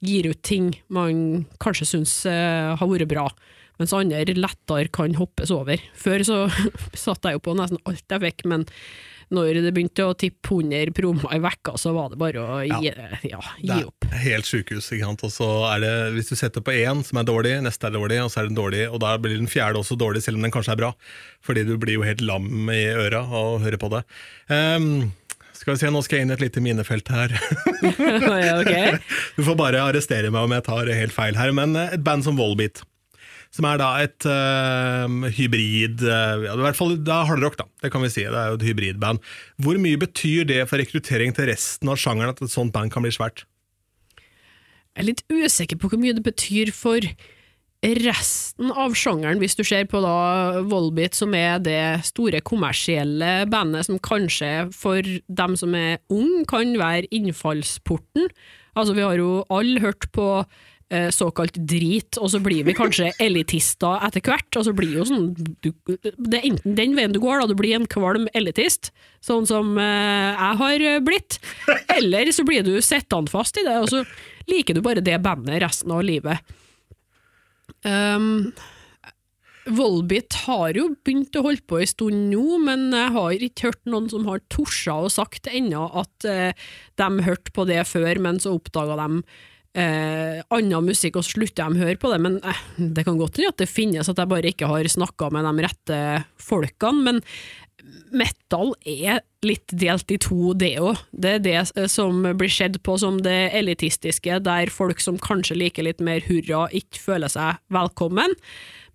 [0.05, 3.25] gir ut ting man kanskje syns uh, har vært bra,
[3.81, 5.81] mens andre lettere kan hoppes over.
[5.97, 6.39] Før så
[7.07, 8.67] satt jeg jo på nesten alt jeg fikk, men
[9.35, 12.93] når det begynte å tippe 100 promoer i vekka, så var det bare å gi,
[13.27, 13.41] ja.
[13.59, 14.07] Gi opp.
[14.07, 15.25] Det er helt sant.
[15.27, 18.21] Og så er det, hvis du setter på én som er dårlig, neste er dårlig,
[18.23, 20.55] og så er den dårlig, og da blir den fjerde også dårlig, selv om den
[20.55, 20.93] kanskje er bra.
[21.45, 24.05] Fordi du blir jo helt lam i øra av å høre på det.
[24.47, 25.11] Um,
[25.57, 27.35] skal vi se, Nå skal jeg inn i et lite minefelt her.
[28.61, 28.99] okay.
[29.37, 32.39] Du får bare arrestere meg om jeg tar helt feil her, men et band som
[32.39, 32.85] Volbeat
[33.57, 37.69] som er da et uh, hybrid uh, i hvert fall da hardrock, da.
[37.83, 38.25] Det kan vi si.
[38.25, 39.23] Det er jo et hybridband.
[39.65, 43.07] Hvor mye betyr det for rekruttering til resten av sjangeren at et sånt band kan
[43.07, 43.47] bli svært?
[44.97, 47.05] Jeg er litt usikker på hvor mye det betyr for
[47.87, 53.87] resten av sjangeren, hvis du ser på da Volbit, som er det store kommersielle bandet
[53.87, 58.31] som kanskje for dem som er unge, kan være innfallsporten.
[58.77, 60.45] Altså, vi har jo alle hørt på
[61.11, 64.47] såkalt drit, og så blir vi kanskje elitister etter hvert.
[64.55, 67.57] og så blir jo sånn, du, Det er enten den veien du går, da du
[67.59, 68.93] blir en kvalm elitist,
[69.25, 71.41] sånn som eh, jeg har blitt,
[71.97, 74.05] eller så blir du sittende fast i det, og så
[74.47, 76.55] liker du bare det bandet resten av livet.
[77.87, 78.55] Um,
[79.67, 83.83] Volbit har jo begynt å holde på en stund nå, men jeg har ikke hørt
[83.91, 86.71] noen som har torsa og sagt ennå at uh,
[87.01, 89.23] de hørte på det før, men så oppdaga de
[89.77, 92.23] eh, annen musikk, og så slutter jeg å høre på det.
[92.25, 95.31] Men eh, det kan godt hende at det finnes, at jeg bare ikke har snakka
[95.35, 96.01] med de rette
[96.43, 97.05] folkene.
[97.07, 97.23] Men
[98.17, 101.03] metal er litt delt i to, det òg.
[101.13, 105.87] Det er det som blir sett på som det elitistiske, der folk som kanskje liker
[105.87, 108.35] litt mer hurra, ikke føler seg velkommen,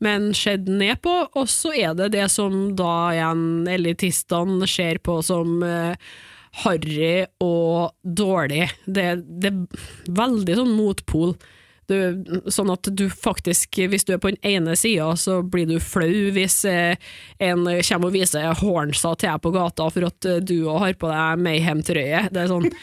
[0.03, 1.13] men sett ned på.
[1.37, 6.11] Og så er det det som da igjen elitistene ser på som eh,
[6.51, 8.67] harry og dårlig.
[8.85, 11.35] Det, det, er veldig sånn motpol.
[11.91, 15.75] Du, sånn at du faktisk, hvis du er på den ene sida, så blir du
[15.83, 16.95] flau hvis eh,
[17.43, 20.99] en kommer og viser hornsa til deg på gata for at eh, du òg har
[21.01, 22.27] på deg Mayhem-trøye.
[22.31, 22.69] Det er sånn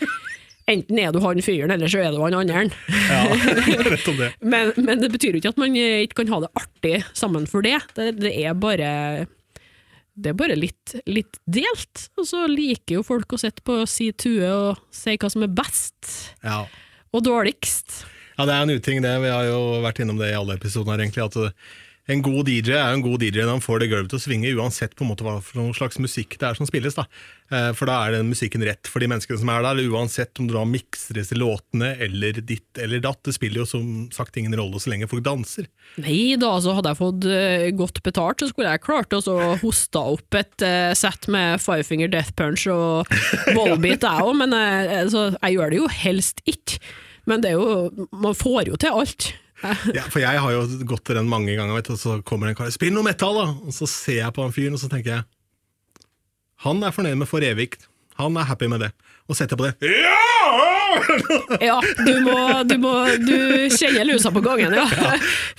[0.69, 2.66] Enten er du han fyren, eller så er du han andre.
[3.09, 3.23] Ja,
[3.87, 4.27] rett om det.
[4.45, 7.64] men, men, det betyr jo ikke at man ikke kan ha det artig sammen for
[7.64, 7.79] det.
[7.97, 8.91] Det, det er bare
[10.19, 14.11] det er bare litt, litt, delt, og så liker jo folk å sitte på si
[14.19, 16.12] tue og si hva som er best
[16.43, 16.64] ja.
[17.14, 18.03] og dårligst.
[18.39, 19.14] Ja, det er en uting, det.
[19.23, 21.27] Vi har jo vært innom det i alle episodene her, egentlig.
[21.27, 21.39] at
[22.09, 24.52] en god DJ er en god DJ når han får det gulvet til å svinge,
[24.56, 25.34] uansett på en måte hva
[25.76, 26.96] slags musikk det er som spilles.
[26.96, 27.04] da.
[27.52, 30.48] Eh, For da er den musikken rett for de menneskene som er der, uansett om
[30.48, 33.20] du da mikser disse låtene eller ditt eller datt.
[33.28, 35.68] Det spiller jo som sagt ingen rolle så lenge folk danser.
[36.00, 40.00] Nei da, så hadde jeg fått eh, godt betalt, så skulle jeg klart å hoste
[40.14, 43.11] opp et uh, sett med Five Finger Death Punch og
[43.56, 46.80] Volbeat, jeg òg, men altså, jeg gjør det jo helst ikke.
[47.28, 49.28] Men det er jo Man får jo til alt.
[49.96, 52.59] Ja, for jeg har jo gått til den mange ganger, vet og så kommer en
[52.59, 53.46] kar 'Spill noe metal', da!
[53.66, 55.24] Og så ser jeg på han fyren, og så tenker jeg
[56.66, 57.76] Han er fornøyd med For evig.
[58.18, 58.92] Han er happy med det.
[59.28, 60.16] Og setter på det Ja!
[61.61, 63.36] Ja, du må, du må Du
[63.76, 64.86] kjenner lusa på gangen, ja.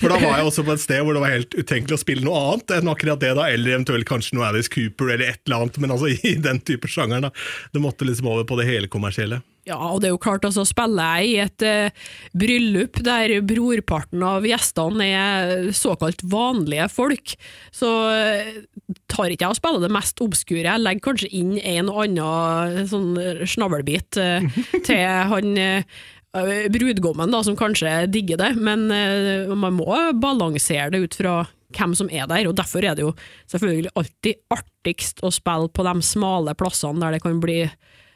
[0.00, 2.26] For da var jeg også på et sted hvor det var helt utenkelig å spille
[2.26, 5.62] noe annet enn akkurat det, da, eller eventuelt kanskje noe Alice Cooper eller et eller
[5.62, 7.28] annet, men altså i den type sjangeren.
[7.28, 7.32] da.
[7.72, 9.40] Det måtte liksom over på det hele kommersielle.
[9.68, 12.06] Ja, og det er jo klart, altså spiller jeg i et uh,
[12.40, 17.34] bryllup der brorparten av gjestene er såkalt vanlige folk,
[17.76, 18.54] så uh,
[19.12, 20.64] tar ikke jeg og spiller det mest obskure.
[20.64, 23.12] Jeg legger kanskje inn en og annen sånn
[23.44, 24.48] snavlbit uh,
[24.86, 25.04] til
[25.34, 25.60] han
[26.36, 31.34] eh, brudgommen, da, som kanskje digger det, men eh, man må balansere det ut fra
[31.76, 33.12] hvem som er der, og derfor er det jo
[33.50, 37.62] selvfølgelig alltid artigst å spille på de smale plassene der det kan bli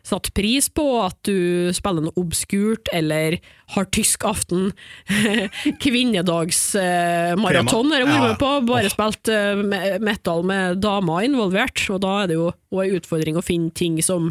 [0.04, 3.38] satt pris på at du spiller noe obskurt, eller
[3.72, 4.66] har tysk aften,
[5.84, 9.62] kvinnedagsmaraton har jeg vært med på, bare spilt eh,
[10.04, 14.30] metal med damer involvert, og da er det jo en utfordring å finne ting som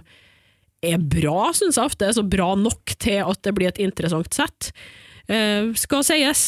[0.83, 4.71] er bra, syns jeg ofte, så bra nok til at det blir et interessant sett.
[5.23, 6.41] Uh, skal sies,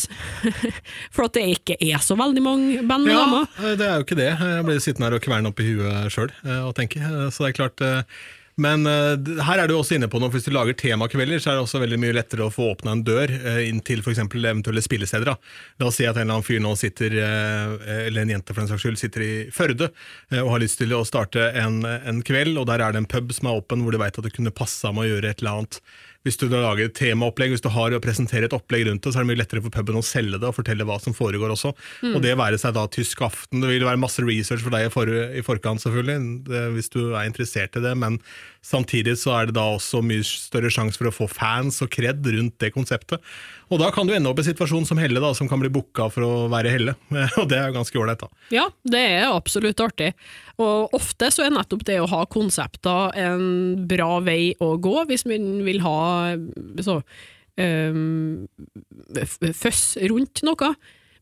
[1.15, 3.45] for at det ikke er så veldig mange band med Ja, damer.
[3.63, 4.33] eh, det er jo ikke det.
[4.35, 6.99] Jeg blir sittende her og kverne opp i huet sjøl og tenke.
[7.31, 7.79] Så det er klart
[8.61, 10.31] Men uh, her er du også inne på noe.
[10.31, 13.03] Hvis du lager temakvelder, så er det også veldig mye lettere å få åpna en
[13.07, 14.21] dør uh, inn til f.eks.
[14.23, 15.33] eventuelle spillesteder.
[15.33, 15.35] da.
[15.81, 17.75] La oss si at en eller annen fyr nå sitter, uh,
[18.05, 19.91] eller en jente for den saks skyld, sitter i Førde
[20.35, 23.31] og har lyst til å starte en, en kveld, og der er det en pub
[23.35, 25.59] som er åpen, hvor du veit at det kunne passa med å gjøre et eller
[25.61, 25.79] annet.
[26.25, 29.21] Hvis du lager et temaopplegg, hvis du har å presentere et opplegg rundt det, så
[29.21, 31.71] er det mye lettere for puben å selge det og fortelle hva som foregår også.
[32.11, 33.61] Og det være seg da tysk aften.
[33.61, 36.17] Det vil være masse research for deg i, for, i forkant, selvfølgelig,
[36.49, 38.17] det, hvis du er interessert i det, men
[38.65, 42.25] samtidig så er det da også mye større sjanse for å få fans og kred
[42.33, 43.21] rundt det konseptet.
[43.69, 45.71] Og da kan du ende opp i en situasjon som Helle, da, som kan bli
[45.73, 46.95] booka for å være Helle.
[47.41, 48.43] Og det er jo ganske ålreit, da.
[48.53, 50.11] Ja, det er absolutt artig.
[50.61, 55.27] Og ofte så er nettopp det å ha konsepter en bra vei å gå, hvis
[55.29, 55.97] man vil ha
[56.85, 56.99] så,
[57.61, 58.45] um,
[59.53, 60.75] føss rundt noe.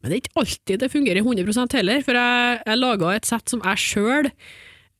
[0.03, 3.51] Men det er ikke alltid det fungerer 100% heller, for jeg, jeg laga et sett
[3.51, 4.31] som jeg sjøl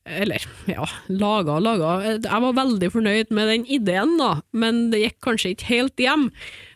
[0.04, 1.94] eller, ja, laga og laga.
[2.12, 6.28] Jeg var veldig fornøyd med den ideen, da, men det gikk kanskje ikke helt hjem.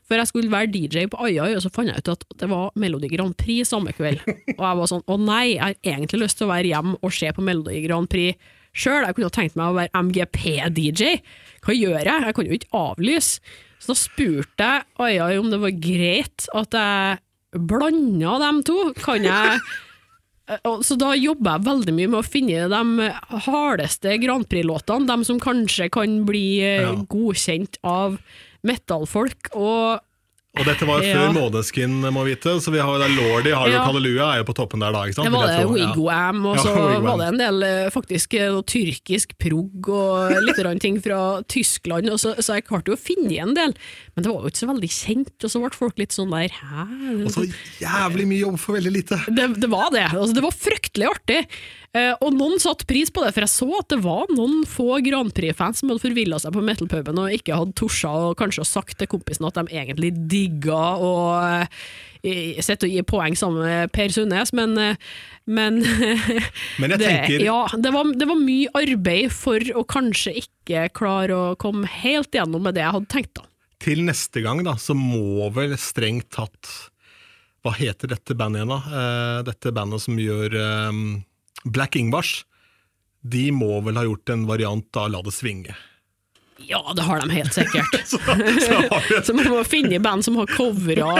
[0.08, 2.70] For jeg skulle være DJ på Aiai, og så fant jeg ut at det var
[2.80, 4.22] Melodi Grand Prix samme kveld.
[4.56, 7.12] Og jeg var sånn å nei, jeg har egentlig lyst til å være hjemme og
[7.12, 9.04] se på Melodi Grand Prix sjøl.
[9.04, 11.18] Jeg kunne jo tenkt meg å være MGP-DJ.
[11.66, 12.24] Hva gjør jeg?
[12.24, 13.56] Jeg kan jo ikke avlyse.
[13.78, 18.78] Så da spurte jeg Aiai om det var greit at jeg blanda dem to.
[19.04, 19.60] Kan jeg
[20.82, 23.08] Så da jobber jeg veldig mye med å finne de
[23.46, 26.94] hardeste Grand Prix-låtene, de som kanskje kan bli eh, Ja.
[27.04, 28.16] godkjent av
[28.64, 29.50] metallfolk.
[29.54, 30.00] Og
[30.56, 31.18] Og dette var jo Ja.
[31.18, 34.32] før Måneskin, må vite, så vi har Lordi, har jo Ja.
[34.32, 35.28] Er jo på toppen der da, ikke sant?
[35.28, 35.68] det var det ja.
[35.68, 40.32] Wigwam, og så ja, var det en del eh, faktisk eh, noe tyrkisk prog og
[40.42, 43.74] litt ting fra Tyskland, og så, så jeg klarte jo å finne en del,
[44.16, 46.48] men det var jo ikke så veldig kjent, og så ble folk litt sånn der
[46.48, 46.86] hæ?
[47.24, 47.44] Og så
[47.80, 49.20] jævlig mye jobb for veldig lite.
[49.28, 50.08] det, det var det.
[50.12, 51.44] Altså, det var fryktelig artig.
[51.98, 54.98] Eh, og noen satte pris på det, for jeg så at det var noen få
[55.04, 58.98] Grand Prix-fans som hadde forvilla seg på metal-puben og ikke hadde torsa og kanskje sagt
[59.00, 61.12] til kompisen at de egentlig digga å
[61.62, 65.00] eh, sitte og gi poeng sammen med Per Sundnes, men, eh,
[65.48, 65.80] men
[66.82, 71.36] Men det, tenker ja, det, var, det var mye arbeid for å kanskje ikke klare
[71.36, 73.40] å komme helt gjennom med det jeg hadde tenkt.
[73.40, 73.48] da.
[73.82, 76.70] til neste gang da, så må vel strengt tatt
[77.64, 79.00] Hva heter dette bandet igjen, da?
[79.46, 81.00] Dette bandet som gjør eh,
[81.64, 82.44] Black Ingvars.
[83.22, 85.74] De må vel ha gjort en variant av La det svinge.
[86.66, 87.94] Ja, det har de helt sikkert.
[88.08, 88.78] Så, så
[89.26, 91.12] Så man må finne band som har covra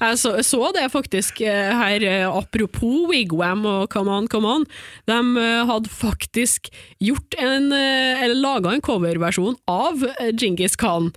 [0.00, 4.66] Jeg så, så det faktisk eh, her, eh, apropos Wigwam og Come On, Come On.
[5.10, 6.70] De eh, hadde faktisk
[7.02, 10.02] gjort en Eller laga en coverversjon av
[10.32, 11.10] Djingis Khan,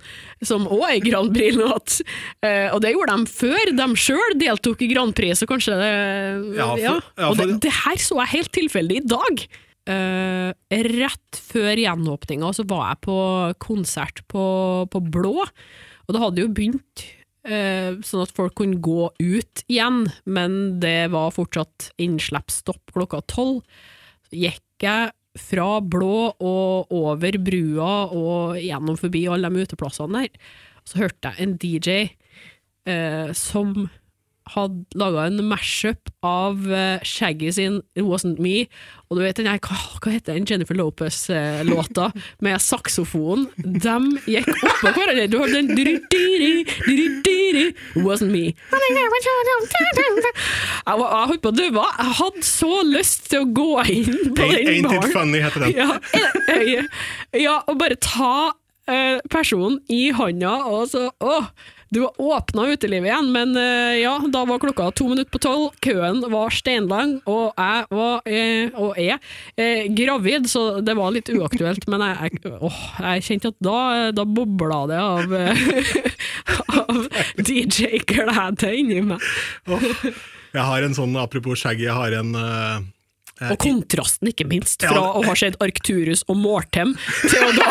[0.44, 2.00] som òg er Grand Prix-låt.
[2.44, 5.92] Og det gjorde de før de sjøl deltok i Grand Prix, så kanskje det
[6.58, 6.70] ja.
[6.80, 6.96] ja,
[7.28, 9.44] Og det, det her så jeg helt tilfeldig i dag.
[9.84, 10.50] Eh,
[10.88, 13.18] rett før gjenåpninga så var jeg på
[13.60, 14.44] konsert på,
[14.88, 17.04] på Blå, og det hadde jo begynt
[17.48, 23.62] uh, sånn at folk kunne gå ut igjen, men det var fortsatt innslippsstopp klokka tolv.
[24.32, 30.52] Gikk jeg fra Blå og over brua og gjennom forbi alle de uteplassene der.
[30.84, 31.98] Så hørte jeg en DJ
[32.88, 33.88] uh, som
[34.52, 38.66] hadde laga en mashup av eh, Shaggy sin It Wasn't Me,
[39.08, 42.10] og du vet den her, hva, hva heter den Jennifer Lopez-låta
[42.44, 43.46] med saksofon?
[43.56, 43.96] De
[44.28, 45.28] gikk oppå hverandre.
[45.32, 45.84] Du hørte den It
[47.96, 48.44] Wasn't Me.
[48.50, 48.56] Jeg,
[50.98, 51.66] var, jeg holdt på å dø.
[51.74, 54.68] Jeg hadde så lyst til å gå inn på Ain't, baren.
[54.74, 55.70] ain't it funny, heter den.
[55.78, 55.88] Ja,
[57.38, 58.32] ja, og bare ta
[58.90, 61.44] eh, personen i handa, og så Åh,
[61.88, 65.66] du har åpna utelivet igjen, men eh, ja, da var klokka to minutter på tolv,
[65.84, 69.20] køen var steinlang, og jeg var, eh, og er,
[69.56, 73.78] eh, gravid, så det var litt uaktuelt, men jeg, jeg, åh, jeg kjente at da,
[74.16, 75.66] da bobla det av, eh,
[76.80, 77.04] av
[77.40, 79.30] DJ-glede inni meg.
[80.54, 82.82] Jeg har en sånn, apropos Shaggy, jeg har en eh,
[83.42, 85.08] Og kontrasten, ikke minst, fra Ja.
[85.18, 86.92] å ha sett Arcturus og Mortem
[87.26, 87.70] til å da,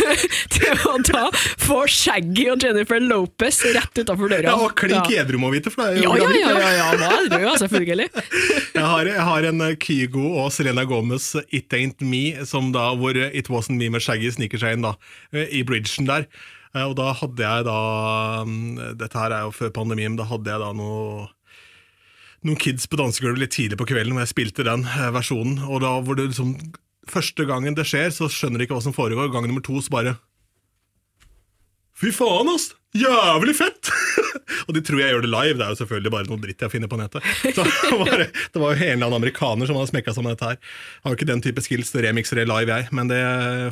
[0.54, 1.24] til å da
[1.58, 4.52] få Shaggy og Jennifer Lopez rett utafor døra.
[4.52, 7.18] Ja, og klink edru må vite, for det er jo ja, ja, ja, ja, ja,
[7.32, 8.08] det, ja, selvfølgelig.
[8.80, 12.86] Jeg har, jeg har en eh, Kygo og Selena Gomez It Ain't Me, som da,
[12.96, 14.94] hvor eh, It Wasn't Me med Shaggy sniker seg inn da,
[15.34, 16.24] eh, i bridgen der.
[16.72, 17.76] Eh, Og da hadde jeg da
[18.46, 21.26] mm, Dette her er jo før pandemien, da hadde jeg da noe
[22.46, 25.60] noen kids på dansegulvet litt tidlig på kvelden, hvor jeg spilte den eh, versjonen.
[25.68, 26.56] Og da hvor det liksom
[27.10, 29.32] Første gangen det skjer, så skjønner de ikke hva som foregår.
[29.32, 30.12] Gang nummer to så bare
[32.00, 32.68] Fy faen, ass!
[32.96, 33.90] Jævlig fett!
[34.66, 36.72] og de tror jeg gjør det live, det er jo selvfølgelig bare noe dritt jeg
[36.72, 37.26] finner på nettet.
[37.56, 40.48] Så det var, det var jo en eller annen amerikaner som hadde smekka sammen dette
[40.52, 40.60] her.
[41.04, 43.20] Har jo ikke den type skills til remixer det live, jeg, men det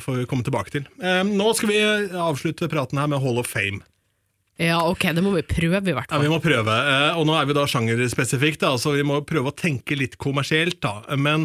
[0.05, 0.87] får vi komme tilbake til.
[1.03, 1.81] Eh, nå skal vi
[2.29, 3.81] avslutte praten her med Hall of Fame.
[4.59, 6.19] Ja, ok, det må vi prøve, i hvert fall.
[6.19, 6.25] Ja.
[6.27, 9.55] Vi må prøve, eh, og nå er vi da sjangerspesifikt, så vi må prøve å
[9.55, 10.81] tenke litt kommersielt.
[10.83, 10.97] da.
[11.15, 11.45] Men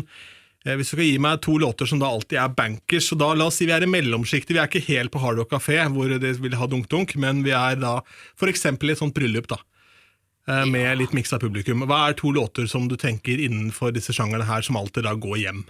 [0.66, 3.30] eh, hvis du skal gi meg to låter som da alltid er bankers, så da
[3.38, 4.56] la oss si vi er i mellomsjiktet.
[4.56, 7.54] Vi er ikke helt på Hard Rock Café, hvor de vil ha dunk-dunk, men vi
[7.54, 8.00] er da
[8.40, 8.66] f.eks.
[8.66, 9.60] i et sånt bryllup, da.
[10.50, 11.86] eh, Med litt miksa publikum.
[11.86, 15.38] Hva er to låter som du tenker innenfor disse sjangerne her, som alltid da går
[15.46, 15.64] hjem?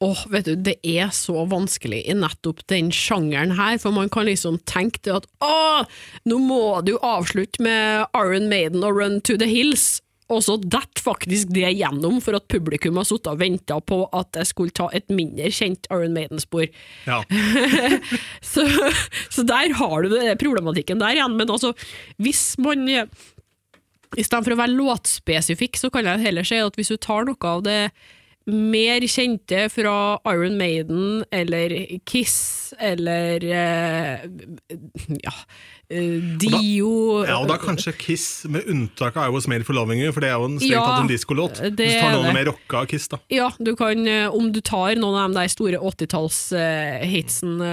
[0.00, 4.24] Åh, vet du, det er så vanskelig i nettopp den sjangeren her, for man kan
[4.24, 5.82] liksom tenke det at åh,
[6.24, 9.98] nå må du avslutte med Iron Maiden og Run to the Hills,
[10.30, 14.38] og så detter faktisk det gjennom for at publikum har sittet og venta på at
[14.40, 16.70] jeg skulle ta et mindre kjent Iron Maiden-spor.
[17.04, 17.20] Ja.
[18.50, 18.64] Så,
[19.30, 21.74] så der har du det problematikken der igjen, men altså,
[22.18, 26.90] hvis man i stedet for å være låtspesifikk, så kan jeg heller si at hvis
[26.90, 27.78] du tar noe av det
[28.46, 31.74] mer kjente fra Iron Maiden eller
[32.08, 34.24] Kiss eller eh,
[35.90, 36.90] ja, og Dio
[37.26, 40.22] ja, og da kanskje Kiss, med unntak av I Was Made for Loving You, for
[40.24, 41.58] det er jo en strengt Ja, tatt en diskolåt.
[41.60, 42.34] Hvis du tar noen noe det.
[42.38, 43.18] mer rocka av Kiss, da.
[43.32, 47.66] Ja, du kan, eh, om du tar noen av de store 80-tallshitsen uh,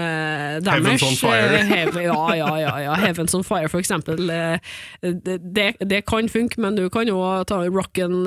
[0.58, 1.60] uh, Heavens on Fire.
[1.60, 2.98] eh, hev- ja, ja, ja, ja.
[3.04, 4.24] Heavens on Fire, for eksempel.
[4.26, 4.58] Uh,
[5.02, 8.26] det, det, kan funke, men du kan jo ta rocken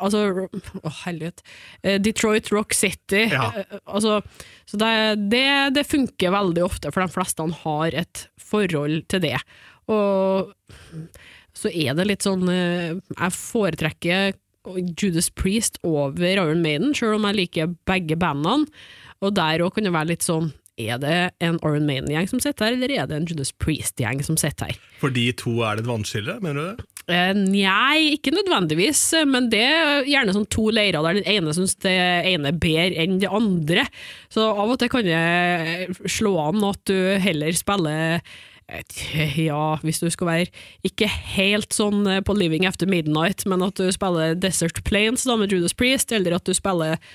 [0.00, 0.48] Altså,
[0.82, 1.44] å helvete.
[1.82, 3.26] Eh, Detroit Rock City.
[3.32, 3.52] Ja.
[3.56, 4.20] eh, altså,
[4.66, 4.92] så det,
[5.30, 9.36] det, det funker veldig ofte, for de fleste har et forhold til det.
[9.92, 10.50] Og
[11.56, 14.34] så er det litt sånn eh, Jeg foretrekker
[14.98, 18.66] Judas Priest over Iron Maiden, selv om jeg liker begge bandene.
[19.22, 22.66] Og der òg kan det være litt sånn Er det en Iron Maiden-gjeng som sitter
[22.66, 24.82] her, eller er det en Judas Priest-gjeng som sitter her?
[25.00, 26.90] For de to er det et vannskille, mener du det?
[27.06, 31.54] Eh, Nei, ikke nødvendigvis, eh, men det er gjerne sånn to leirer der den ene
[31.54, 31.94] syns det
[32.32, 33.86] ene er bedre enn det andre.
[34.32, 38.20] Så av og til kan det slå an at du heller spiller
[39.38, 43.78] ja, hvis du skal være ikke helt sånn eh, på Living After Midnight, men at
[43.78, 47.14] du spiller Desert Plains da med Judas Priest, eller at du spiller eh,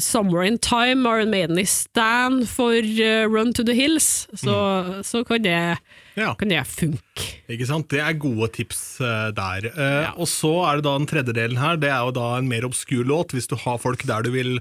[0.00, 5.22] Somewhere in Time, Iron Maiden i Stand for eh, Run to the Hills, så, så
[5.28, 5.76] kan, det,
[6.18, 6.32] Ja.
[6.34, 7.26] kan det funke.
[7.50, 7.88] Ikke sant?
[7.92, 9.68] Det er gode tips eh, der.
[9.70, 10.12] Eh, Ja.
[10.18, 11.76] Og så er det da den tredje delen her.
[11.78, 14.58] Det er jo da en mer obskur låt, hvis du har folk der du vil,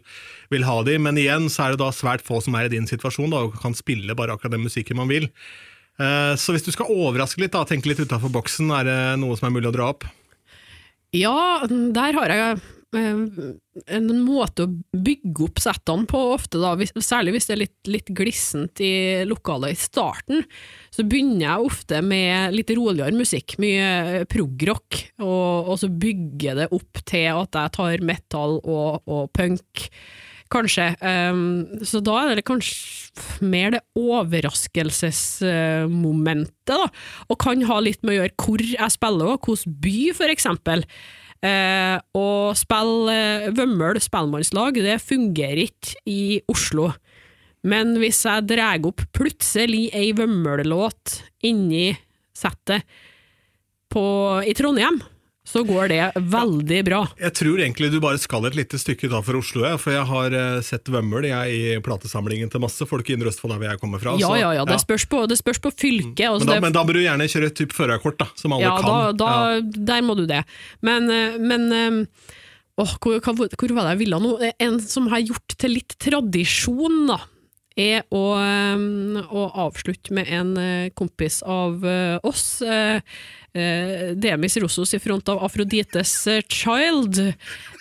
[0.53, 0.97] vil ha de.
[1.01, 3.57] Men igjen så er det da svært få som er i din situasjon da, og
[3.61, 5.30] kan spille bare akkurat den musikken man vil.
[5.99, 9.49] Så hvis du skal overraske litt, da, tenke litt utafor boksen, er det noe som
[9.49, 10.05] er mulig å dra opp?
[11.11, 12.61] Ja, der har jeg
[12.98, 16.74] en måte å bygge opp settene på ofte, da,
[17.06, 20.42] særlig hvis det er litt, litt glissent i lokalet i starten.
[20.90, 26.68] Så begynner jeg ofte med litt roligere musikk, mye prog-rock, og, og så bygger det
[26.76, 29.74] opp til at jeg tar metal og, og punk.
[30.50, 30.98] kanskje.
[31.06, 36.90] Um, så da er det kanskje mer det overraskelsesmomentet, da.
[37.30, 40.80] Og kan ha litt med å gjøre hvor jeg spiller, og hvilken by, for eksempel.
[41.40, 46.22] Eh, å spille eh, Vømmøl spellemannslag, det fungerer ikke i
[46.52, 46.90] Oslo.
[47.64, 51.94] Men hvis jeg drar opp plutselig ei Vømmøl-låt inni
[52.36, 52.84] settet
[53.90, 55.00] i Trondheim,
[55.50, 57.00] så går det veldig bra.
[57.18, 60.36] Jeg tror egentlig du bare skal et lite stykke utenfor Oslo, jeg, for jeg har
[60.38, 63.97] eh, sett Vømmøl jeg, i platesamlingen til masse folk i Indre Østfold, der jeg kommer
[64.04, 64.14] fra.
[64.22, 66.28] Ja, så- ja, ja, det spørs på, det spørs på fylket.
[66.28, 68.54] altså Men da, det- men da bør du gjerne kjøre et type førerkort, da, som
[68.54, 69.18] alle ja, kan.
[69.18, 69.82] Da, da.
[69.89, 70.43] Der må du det.
[70.86, 72.30] Men, eh, men eh,
[72.78, 74.36] åh, hvor, hva, hvor var det jeg ville nå?
[74.62, 77.18] En som har gjort til litt tradisjon, da,
[77.80, 78.22] er å,
[79.32, 81.86] å avslutte med en kompis av
[82.28, 82.60] oss.
[83.54, 87.20] Eh, Demis Rossos i front av Afrodites eh, Child.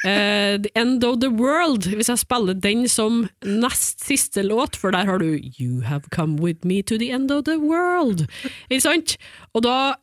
[0.04, 1.88] eh, the End of the World.
[1.90, 6.38] Hvis jeg spiller den som nest siste låt, for der har du You have come
[6.42, 8.26] with me to the end of the world.
[8.70, 9.16] Ikke sant?
[9.54, 9.96] Og da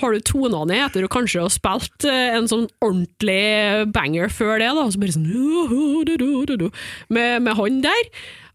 [0.00, 4.56] har du tona ned etter å kanskje ha spilt eh, en sånn ordentlig banger før
[4.62, 6.70] det, da, og så bare sånn
[7.12, 8.08] med, med han der,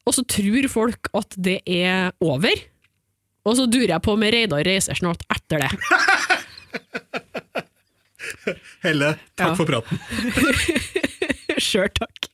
[0.08, 2.58] og så tror folk at det er over.
[3.48, 5.72] Og så durer jeg på med Reidar reiser snart etter det.
[8.84, 9.56] Helle, takk Ja.
[9.56, 10.00] for praten.
[11.68, 12.30] Sjøl takk.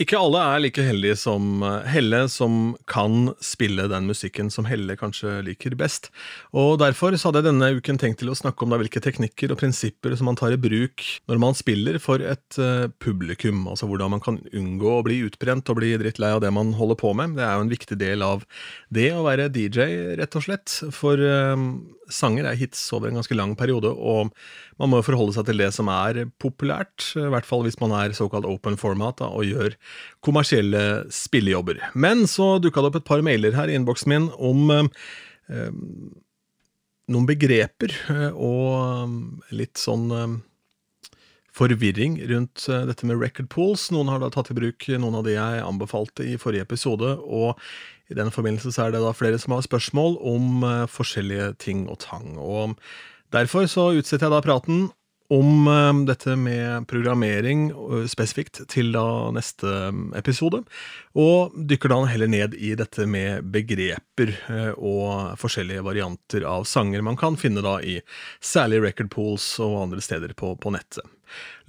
[0.00, 5.42] Ikke alle er like heldige som Helle, som kan spille den musikken som Helle kanskje
[5.44, 6.08] liker best.
[6.56, 9.52] Og Derfor så hadde jeg denne uken tenkt til å snakke om da hvilke teknikker
[9.52, 13.66] og prinsipper som man tar i bruk når man spiller for et eh, publikum.
[13.68, 16.96] Altså hvordan man kan unngå å bli utbrent og bli drittlei av det man holder
[17.04, 17.36] på med.
[17.36, 18.48] Det er jo en viktig del av
[18.88, 20.80] det å være DJ, rett og slett.
[20.96, 21.68] For eh,
[22.10, 24.32] sanger er hits over en ganske lang periode, og
[24.80, 28.16] man må forholde seg til det som er populært, i hvert fall hvis man er
[28.16, 29.76] såkalt open format da, og gjør
[30.24, 31.80] kommersielle spillejobber.
[31.94, 34.90] Men så dukka det opp et par mailer her i innboksen min om eh,
[35.52, 35.72] eh,
[37.10, 39.18] noen begreper eh, og eh,
[39.62, 40.38] litt sånn eh,
[41.60, 43.88] forvirring rundt dette med record pools.
[43.90, 47.58] Noen har da tatt i bruk noen av de jeg anbefalte i forrige episode, og
[48.08, 51.98] i den forbindelse så er det da flere som har spørsmål om forskjellige ting og
[52.06, 52.38] tang.
[52.38, 52.78] Og
[53.34, 54.86] derfor så utsetter jeg da praten
[55.30, 60.62] om eh, dette med programmering eh, spesifikt til da neste eh, episode,
[61.18, 67.04] og dykker da heller ned i dette med begreper eh, og forskjellige varianter av sanger
[67.06, 68.00] man kan finne da i
[68.42, 71.06] særlig record pools og andre steder på, på nettet.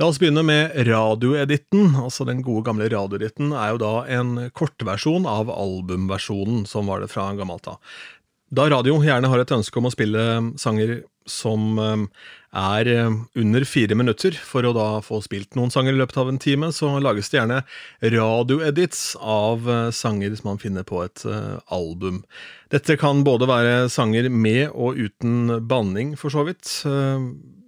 [0.01, 1.93] La oss begynne med radioediten.
[2.01, 7.11] Altså Den gode gamle radioediten er jo da en kortversjon av albumversjonen som var det
[7.13, 7.77] fra gammelt av.
[8.51, 10.23] Da radio gjerne har et ønske om å spille
[10.59, 12.07] sanger som eh,
[12.51, 16.31] er eh, under fire minutter, for å da få spilt noen sanger i løpet av
[16.31, 17.61] en time, så lages det gjerne
[18.13, 22.21] radioedits av eh, sanger som man finner på et eh, album.
[22.71, 26.67] Dette kan både være sanger med og uten banning, for så vidt.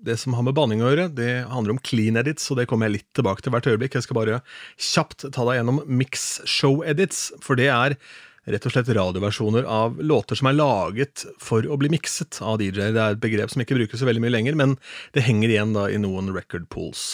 [0.04, 2.88] Det som har med banning å gjøre, det handler om clean edits, og det kommer
[2.88, 3.98] jeg litt tilbake til hvert øyeblikk.
[4.00, 4.40] Jeg skal bare
[4.80, 7.98] kjapt ta deg gjennom mix show edits, for det er
[8.46, 12.92] rett og slett radioversjoner av låter som er laget for å bli mikset av DJ-er.
[12.96, 14.76] Det er et begrep som ikke brukes så veldig mye lenger, men
[15.16, 17.14] det henger igjen da i noen record pools.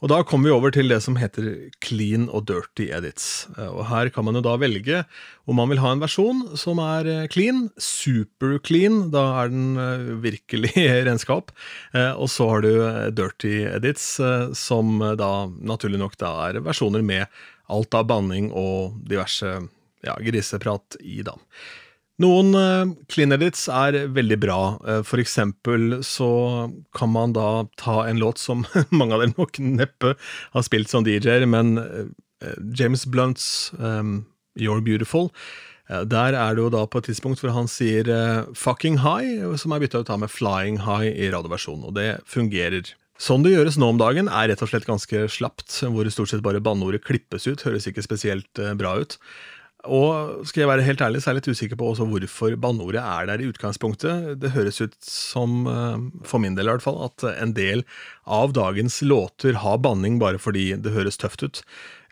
[0.00, 3.46] Og Da kommer vi over til det som heter clean og dirty edits.
[3.58, 5.04] Eh, Og Her kan man jo da velge
[5.48, 9.76] om man vil ha en versjon som er eh, clean, super clean, da er den
[9.76, 10.72] eh, virkelig
[11.08, 11.50] renskap.
[11.50, 11.50] opp.
[12.18, 12.70] Og så har du
[13.14, 14.16] dirty edits,
[14.56, 17.26] som da naturlig nok da er versjoner med
[17.68, 19.68] alt av banning og diverse
[20.06, 21.34] ja, griseprat i, da.
[22.18, 24.58] Noen uh, clean edits er veldig bra.
[24.82, 26.30] Eh, for eksempel så
[26.98, 30.16] kan man da ta en låt som mange av dere nok neppe
[30.56, 32.08] har spilt som DJ-er, men eh,
[32.74, 34.24] James Blunts um,
[34.58, 35.30] You're Beautiful.
[35.88, 39.54] eh, Der er det jo da på et tidspunkt hvor han sier uh, 'fucking high',
[39.54, 42.96] som er bytta ut med 'flying high' i radioversjonen, og det fungerer.
[43.18, 46.42] Sånn det gjøres nå om dagen, er rett og slett ganske slapt, hvor stort sett
[46.42, 49.18] bare banneordet klippes ut, høres ikke spesielt eh, bra ut.
[49.86, 52.98] Og skal jeg være helt ærlig, så er jeg litt usikker på også hvorfor banneordet
[52.98, 54.32] er der i utgangspunktet.
[54.42, 57.84] Det høres ut som, eh, for min del i hvert fall, at en del
[58.26, 61.62] av dagens låter har banning bare fordi det høres tøft ut.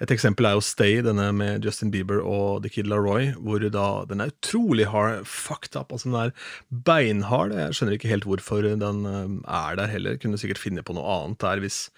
[0.00, 4.04] Et eksempel er jo Stay, denne med Justin Bieber og The Kid Laroi, hvor da
[4.06, 6.32] den er utrolig hard, fucked up, altså den er
[6.70, 7.50] beinhard.
[7.50, 10.16] Jeg skjønner ikke helt hvorfor den eh, er der heller.
[10.22, 11.88] Kunne sikkert finne på noe annet der hvis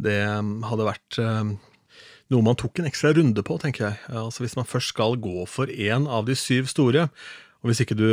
[0.00, 1.20] det eh, hadde vært
[2.32, 3.98] noe man tok en ekstra runde på, tenker jeg.
[4.08, 7.08] Altså Hvis man først skal gå for én av de syv store,
[7.62, 8.06] og hvis ikke du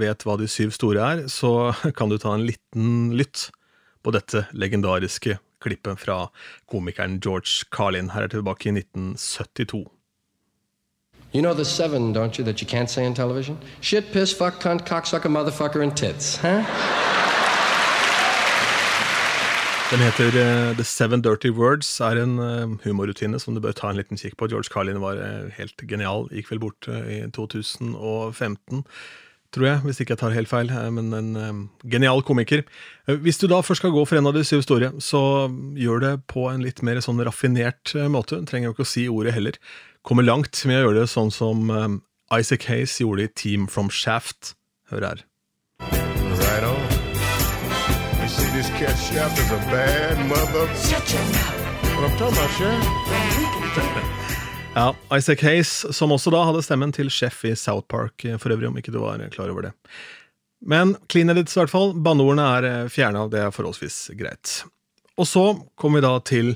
[0.00, 3.48] vet hva de syv store er, så kan du ta en liten lytt
[4.04, 6.28] på dette legendariske klippet fra
[6.70, 8.12] komikeren George Carlin.
[8.14, 9.86] Her er tilbake i 1972.
[11.34, 13.58] You know the seven, don't you, that you can't say on television?
[13.82, 16.64] Shit, piss, fuck, cunt, cocksucker, motherfucker, and tits, huh?
[19.88, 23.88] Den heter uh, The Seven Dirty Words, er en uh, humorrutine som du bør ta
[23.88, 24.50] en liten kikk på.
[24.52, 28.82] George Carlin var uh, helt genial, gikk vel bort i 2015,
[29.56, 32.66] tror jeg, hvis ikke jeg tar helt feil, men en genial komiker.
[33.24, 35.22] Hvis du da først skal gå for en av de syv store, så
[35.80, 38.42] gjør det på en litt mer sånn raffinert måte.
[38.44, 39.56] Trenger jo ikke å si ordet heller.
[40.04, 41.72] Kommer langt med å gjøre det sånn som
[42.28, 44.52] Isaac Hayes gjorde i Team from Shaft.
[44.92, 45.24] Hør her.
[48.58, 50.66] This cat Chef is a bad mother.
[50.74, 51.94] Shut your mouth.
[51.94, 54.14] What I'm talking about, Chef?
[54.74, 58.68] Ja, Isaac Hayes, som også da hadde stemmen til sjef i South Park, for øvrig,
[58.68, 59.72] om ikke du var klar over det.
[60.62, 61.96] Men clean edits, i hvert fall.
[61.98, 64.52] Banneordene er fjerna, det er forholdsvis greit.
[65.18, 65.44] Og så
[65.74, 66.52] kommer vi da til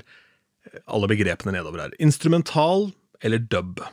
[0.87, 1.97] alle begrepene nedover her.
[1.99, 3.83] Instrumental eller dub.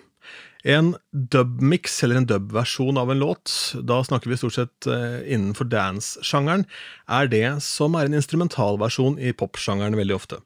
[0.68, 5.70] En dubmix, eller en dubversjon av en låt, da snakker vi stort sett eh, innenfor
[5.72, 6.66] dance-sjangeren,
[7.08, 10.42] er det som er en instrumentalversjon i popsjangeren veldig ofte.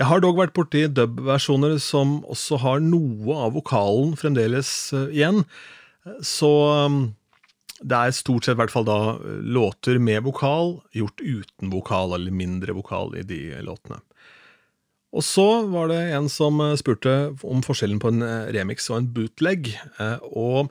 [0.00, 5.44] Jeg har dog vært borti dubversjoner som også har noe av vokalen fremdeles eh, igjen,
[6.24, 6.52] så
[6.88, 7.02] um,
[7.84, 12.32] det er stort sett i hvert fall da låter med vokal gjort uten vokal, eller
[12.32, 14.00] mindre vokal i de låtene.
[15.10, 19.00] Og så var det en som eh, spurte om forskjellen på en eh, remix og
[19.00, 19.72] en bootleg.
[19.98, 20.70] Eh, og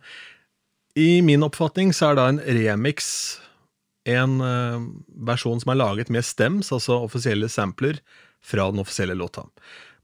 [1.00, 3.12] i min oppfatning så er da en remix
[4.10, 4.40] en
[5.28, 8.00] versjon som er laget med stems, altså offisielle sampler,
[8.42, 9.44] fra den offisielle låta.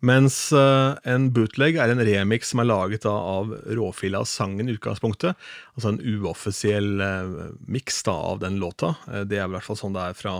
[0.06, 5.40] Mens en bootleg er en remix som er laget av råfila av sangen i utgangspunktet.
[5.74, 7.02] Altså en uoffisiell
[7.66, 8.94] miks av den låta.
[9.26, 10.36] Det er i hvert fall sånn det er fra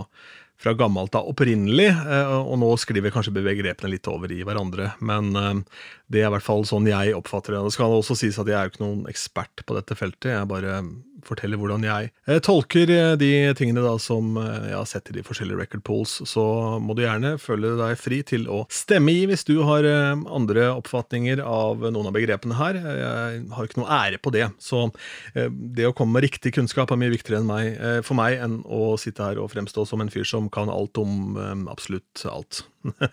[0.58, 4.94] fra gammelt av opprinnelig, eh, og nå skriver kanskje begrepene litt over i hverandre.
[5.04, 5.82] Men eh,
[6.12, 7.66] det er i hvert fall sånn jeg oppfatter det.
[7.66, 10.32] Det skal også sies at jeg er jo ikke noen ekspert på dette feltet.
[10.32, 10.80] Jeg bare
[11.26, 15.58] forteller hvordan jeg eh, tolker de tingene da som jeg har sett i de forskjellige
[15.58, 16.14] record pools.
[16.30, 16.44] Så
[16.80, 21.42] må du gjerne føle deg fri til å stemme i hvis du har andre oppfatninger
[21.42, 22.78] av noen av begrepene her.
[22.78, 24.46] Jeg har ikke noe ære på det.
[24.62, 24.86] Så
[25.34, 28.94] det å komme med riktig kunnskap er mye viktigere enn meg, for meg enn å
[29.00, 32.64] sitte her og fremstå som en fyr som kan alt om um, absolutt alt.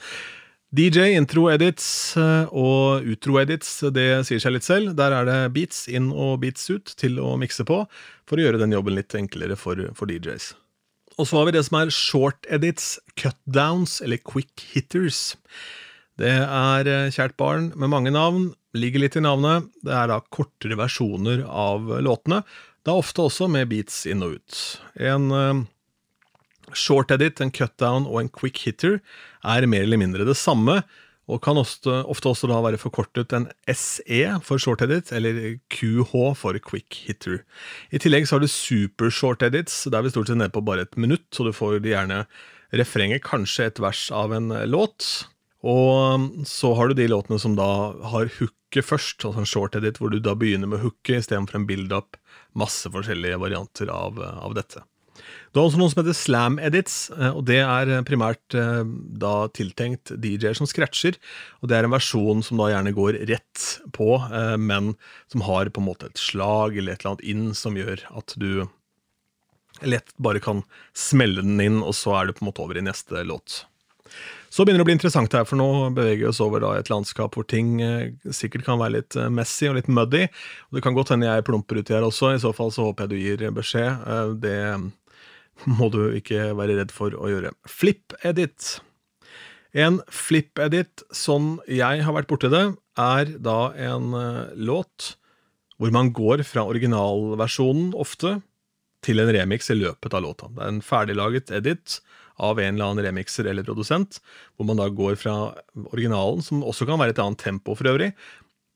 [0.73, 1.85] DJ, intro-edits
[2.17, 4.95] eh, og utro-edits, det sier seg litt selv.
[4.97, 7.83] Der er det beats inn og beats ut til å mikse på,
[8.25, 10.55] for å gjøre den jobben litt enklere for, for DJs.
[11.21, 15.35] Og så har vi det som er short edits, cutdowns eller quick hitters.
[16.17, 19.69] Det er eh, kjært barn med mange navn, ligger litt i navnet.
[19.85, 22.41] Det er da kortere versjoner av låtene,
[22.83, 24.63] da ofte også med beats inn og ut.
[24.97, 25.61] En eh,
[26.75, 28.99] Short edit, en cutdown og en quick hitter
[29.43, 30.81] er mer eller mindre det samme,
[31.31, 36.59] og kan ofte, også da være forkortet en SE for short edit, eller QH for
[36.59, 37.43] quick hitter.
[37.95, 40.63] I tillegg så har du super short edits, der er vi stort sett nede på
[40.65, 42.25] bare et minutt, så du får gjerne
[42.75, 45.29] refrenget, kanskje et vers av en låt.
[45.63, 47.69] Og så har du de låtene som da
[48.11, 51.69] har hooket først, altså en short edit, hvor du da begynner med hooket istedenfor en
[51.69, 52.19] build-up.
[52.59, 54.83] Masse forskjellige varianter av, av dette.
[55.53, 58.81] Du har også noe som heter slam edits, eh, og det er eh, primært eh,
[59.21, 61.19] da tiltenkt DJ-er som scratcher.
[61.61, 64.07] Og det er en versjon som da gjerne går rett på,
[64.57, 64.95] men
[65.29, 68.33] som har på en måte et slag eller et eller annet inn som gjør at
[68.41, 68.65] du
[69.85, 70.63] lett bare kan
[70.97, 73.63] smelle den inn, og så er du på en måte over i neste låt.
[74.53, 76.89] Så begynner det å bli interessant her, for nå beveger vi oss over da et
[76.91, 77.77] landskap hvor ting
[78.29, 80.27] sikkert kan være litt messy og litt muddy.
[80.69, 83.05] Og det kan godt hende jeg plumper uti her også, i så fall så håper
[83.05, 84.05] jeg du gir beskjed.
[84.43, 84.59] Det
[85.79, 87.53] må du ikke være redd for å gjøre.
[87.69, 88.77] Flip-edit.
[89.73, 92.65] En flip-edit, sånn jeg har vært borti det,
[92.99, 95.15] er da en uh, låt
[95.81, 98.37] hvor man går fra originalversjonen ofte
[99.03, 100.49] til en remix i løpet av låta.
[100.53, 101.97] Det er en ferdiglaget edit
[102.41, 104.19] av en eller annen remixer eller produsent,
[104.55, 105.35] hvor man da går fra
[105.89, 108.13] originalen, som også kan være et annet tempo for øvrig,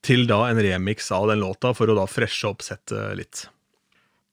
[0.06, 3.46] til da en remix av den låta for å da freshe opp settet litt.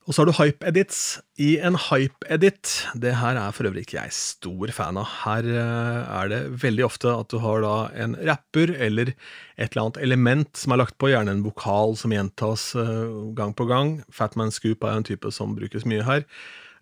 [0.05, 0.99] Og så har du hype-edits.
[1.41, 5.07] I en hype-edit, det her er for øvrig ikke jeg stor fan av.
[5.23, 9.87] Her eh, er det veldig ofte at du har da en rapper eller et eller
[9.87, 13.97] annet element som er lagt på, gjerne en vokal som gjentas eh, gang på gang.
[14.13, 16.29] Fatman Scoop er en type som brukes mye her.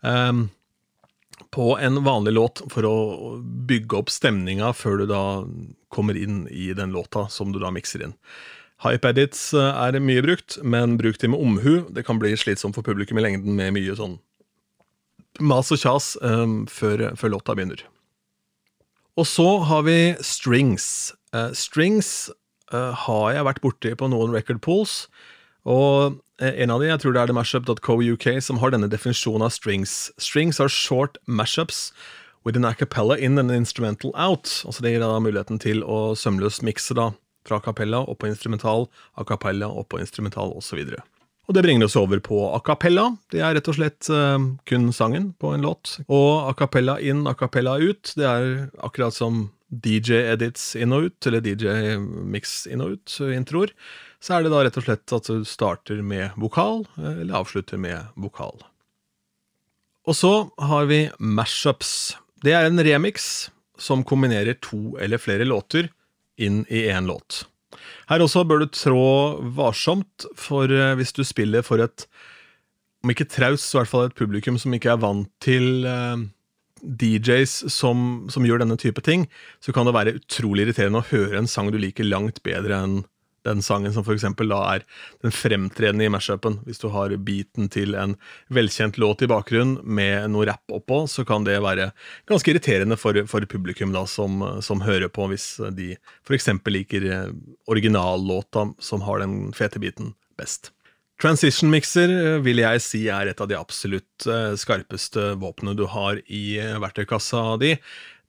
[0.03, 0.49] Um,
[1.55, 2.97] på en vanlig låt for å
[3.68, 5.23] bygge opp stemninga før du da
[5.95, 8.16] kommer inn i den låta som du da mikser inn.
[8.83, 11.74] Hype-edits eh, er mye brukt, men bruk de med omhu.
[11.95, 14.18] Det kan bli slitsomt for publikum i lengden med mye sånn
[15.41, 17.85] mas og kjas um, før, før, låta begynner.
[19.16, 21.12] Og så har vi strings.
[21.33, 22.28] Uh, strings
[22.72, 25.07] uh, har jeg vært borti på noen record pools,
[25.64, 29.55] og en av de, jeg tror det er themashup.co.uk, mashup.co som har denne definisjonen av
[29.55, 30.11] strings.
[30.18, 31.93] Strings are short mashups
[32.45, 34.51] with an acapella in and an instrumental out.
[34.66, 37.12] Altså det gir da muligheten til å sømløst mikse da,
[37.49, 40.95] fra acapella opp på instrumental, a cappella opp på instrumental osv.
[41.51, 43.09] Og det bringer oss over på a cappella.
[43.32, 44.38] Det er rett og slett eh,
[44.68, 45.97] kun sangen på en låt.
[46.07, 48.14] Og a cappella inn, a cappella ut.
[48.16, 48.47] Det er
[48.78, 53.72] akkurat som DJ-edits inn og ut, eller DJ-mix inn og ut, introer.
[54.22, 57.80] Så er det da rett og slett at du starter med vokal, eh, eller avslutter
[57.80, 58.62] med vokal.
[60.07, 62.14] Og så har vi mashups.
[62.43, 65.90] Det er en remix som kombinerer to eller flere låter
[66.41, 67.45] inn i én låt.
[68.11, 69.07] Her også bør du trå
[69.57, 72.07] varsomt, for eh, hvis du spiller for et
[73.03, 76.22] om ikke traus, så i hvert fall et publikum som ikke er vant til eh,
[76.83, 79.26] DJs som, som, gjør denne type ting,
[79.62, 83.01] så kan det være utrolig irriterende å høre en sang du liker langt bedre enn
[83.47, 84.26] den sangen som f.eks.
[84.38, 84.84] da er
[85.24, 86.61] den fremtredende i mashupen.
[86.66, 88.16] Hvis du har beaten til en
[88.53, 91.90] velkjent låt i bakgrunnen med noe rapp oppå, så kan det være
[92.30, 95.95] ganske irriterende for, for publikum da, som, som, hører på, hvis de
[96.26, 96.51] f.eks.
[96.66, 97.32] liker eh,
[97.70, 100.72] originallåta som har den fete beaten best.
[101.22, 105.84] Transition mixer eh, vil jeg si er et av de absolutt eh, skarpeste våpnene du
[105.90, 107.76] har i verktøykassa di.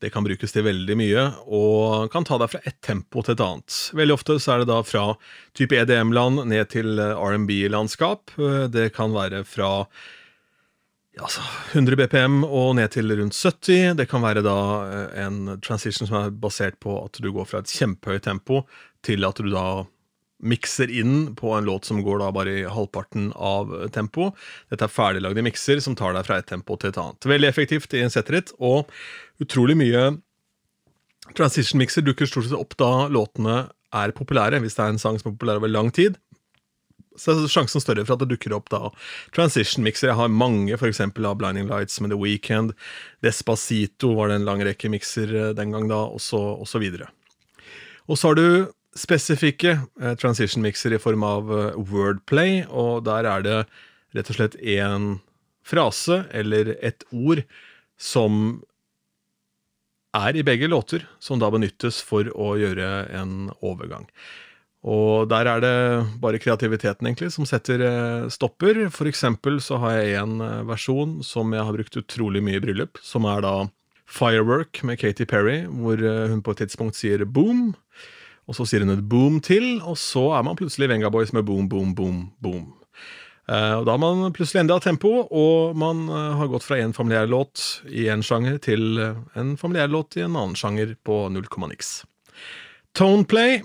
[0.03, 3.43] Det kan brukes til veldig mye, og kan ta deg fra ett tempo til et
[3.45, 3.77] annet.
[3.95, 5.03] Veldig ofte så er det da fra
[5.55, 8.35] type EDM-land ned til eh, R&B-landskap.
[8.35, 9.69] Eh, det kan være fra
[11.15, 11.29] ja,
[11.71, 13.95] 100 BPM og ned til rundt 70.
[14.01, 14.57] Det kan være da
[14.89, 18.65] eh, en transition som er basert på at du går fra et kjempehøyt tempo
[19.07, 19.85] til at du da
[20.43, 24.31] mikser inn på en låt som går da bare i halvparten av tempo.
[24.71, 27.29] Dette er ferdiglagde mikser som tar deg fra et tempo til et annet.
[27.31, 28.91] Veldig effektivt i en setterit, og
[29.41, 30.11] utrolig mye
[31.37, 35.19] Transition mixer dukker stort sett opp da låtene er populære, hvis det er en sang
[35.19, 36.17] som er populær over lang tid.
[37.15, 38.89] Så er sjansen større for at det dukker opp da
[39.35, 40.09] transition mixer.
[40.09, 40.99] Jeg har mange, f.eks.
[40.99, 42.73] av Blinding Lights med The Weekend.
[43.23, 46.81] Despacito var det en lang rekke mikser eh, den gang da, og så, og så
[46.81, 47.11] videre.
[48.09, 48.47] Og så har du
[48.97, 53.59] spesifikke eh, transition mixer i form av eh, wordplay, og der er det
[54.17, 55.15] rett og slett én
[55.63, 57.45] frase eller et ord
[58.01, 58.63] som
[60.13, 64.07] er i begge låter, som da benyttes for å gjøre en overgang.
[64.83, 65.75] Og der er det
[66.19, 68.89] bare kreativiteten egentlig som setter eh, stopper.
[68.91, 72.63] For eksempel så har jeg en eh, versjon som jeg har brukt utrolig mye i
[72.63, 73.55] bryllup, som er da
[74.03, 77.71] Firework med Katy Perry, hvor eh, hun på et tidspunkt sier boom.
[78.43, 81.47] Og så sier hun et boom til, og så er man plutselig Venga Boys med
[81.47, 82.73] boom, boom, boom, boom.
[83.51, 86.95] Eh, og Da har man plutselig endra tempo, og man eh, har gått fra en
[86.95, 91.25] familiær låt i en sjanger til eh, en familiær låt i en annen sjanger på
[91.33, 92.03] null komma niks.
[92.95, 93.59] Toneplay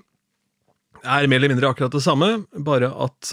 [1.06, 2.26] er mer eller mindre akkurat det samme,
[2.66, 3.30] bare at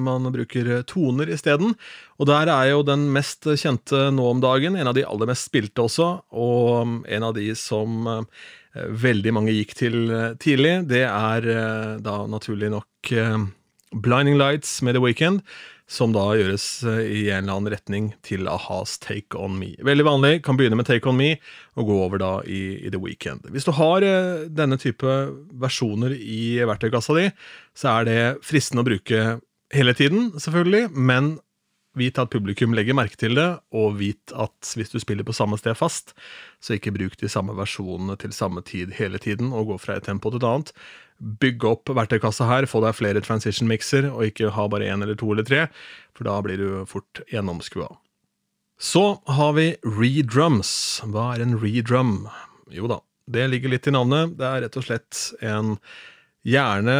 [0.00, 1.74] man bruker toner isteden.
[2.16, 5.50] Og der er jo den mest kjente nå om dagen, en av de aller mest
[5.50, 8.08] spilte også, og en av de som
[8.72, 9.98] veldig mange gikk til
[10.40, 11.50] tidlig, det er
[12.00, 13.12] da naturlig nok
[13.92, 15.44] Blinding Lights med The Weekend
[15.92, 19.74] som da gjøres eh, i en eller annen retning til a-has Take On Me.
[19.84, 21.34] Veldig vanlig, kan begynne med Take On Me
[21.76, 23.46] og gå over da i, i The Weekend.
[23.52, 25.16] Hvis du har eh, denne type
[25.62, 27.28] versjoner i verktøykassa di,
[27.76, 29.24] så er det fristende å bruke
[29.72, 31.34] hele tiden, selvfølgelig, men
[31.98, 35.58] vit at publikum legger merke til det, og vit at hvis du spiller på samme
[35.60, 36.14] sted fast,
[36.64, 40.08] så ikke bruk de samme versjonene til samme tid hele tiden, og gå fra et
[40.08, 40.72] tempo til et annet
[41.22, 45.18] bygge opp verktøykassa her, få deg flere transition mixer, og ikke ha bare én eller
[45.18, 45.66] to eller tre,
[46.16, 47.88] for da blir du fort gjennomskua.
[48.82, 50.72] Så har vi redrums.
[51.06, 52.16] Hva er en redrum?
[52.74, 52.98] Jo da,
[53.30, 54.34] det ligger litt i navnet.
[54.40, 55.76] Det er rett og slett en
[56.42, 56.96] gjerne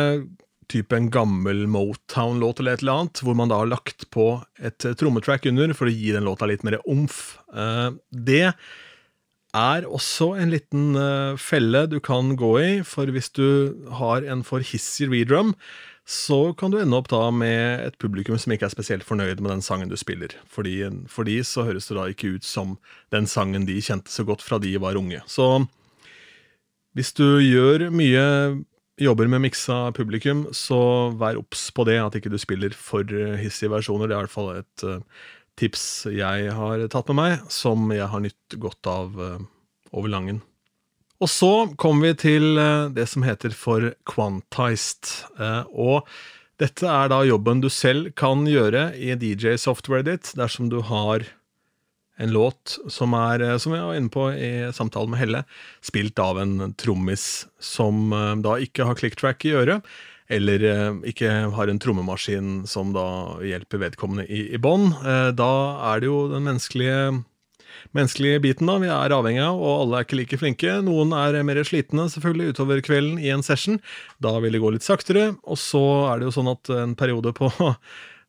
[0.73, 4.27] type en gammel Motown-låt eller et eller annet, hvor man da har lagt på
[4.63, 7.37] et trommetrack under for å gi den låta litt mer omf.
[7.53, 8.55] Eh, det
[9.53, 14.45] er også en liten uh, felle du kan gå i, for hvis du har en
[14.47, 15.53] for hissig redrum,
[16.09, 19.53] så kan du ende opp da med et publikum som ikke er spesielt fornøyd med
[19.53, 20.35] den sangen du spiller.
[20.51, 22.75] Fordi, for de så høres det da ikke ut som
[23.15, 25.23] den sangen de kjente så godt fra de var unge.
[25.31, 25.63] Så
[26.97, 28.25] hvis du gjør mye
[29.01, 33.07] jobber med miksa publikum, så vær obs på det, at ikke du spiller for
[33.41, 34.09] hissige versjoner.
[34.09, 35.23] Det er i hvert fall et uh,
[35.61, 39.43] tips jeg har tatt med meg, som jeg har nytt godt av uh,
[39.93, 40.41] over langen.
[41.23, 45.13] Og så kommer vi til uh, det som heter for quantized.
[45.39, 46.09] Uh, og
[46.63, 51.27] dette er da jobben du selv kan gjøre i DJ-softwaret ditt dersom du har
[52.23, 55.45] en låt som er, eh, som jeg var inne på i samtalen med Helle,
[55.83, 59.89] spilt av en trommis som eh, da ikke har clicktrack i øret,
[60.31, 64.95] eller eh, ikke har en trommemaskin som da hjelper vedkommende i, i bånd.
[65.03, 65.53] Eh, Da
[65.93, 67.23] er det jo den menneskelige
[67.97, 70.75] menneskelige biten da, vi er avhengig av, og alle er ikke like flinke.
[70.87, 73.81] Noen er mer slitne selvfølgelig utover kvelden i en session.
[74.23, 75.33] Da vil det gå litt saktere.
[75.43, 75.83] Og så
[76.13, 77.51] er det jo sånn at en periode på,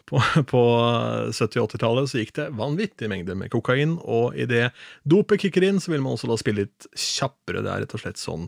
[0.09, 0.19] på,
[0.51, 0.61] på
[1.31, 4.71] 70- og 80-tallet så gikk det vanvittig mengder med kokain, og idet
[5.07, 7.63] dopet kicker inn, så vil man også da spille litt kjappere.
[7.63, 8.47] Det er rett og slett sånn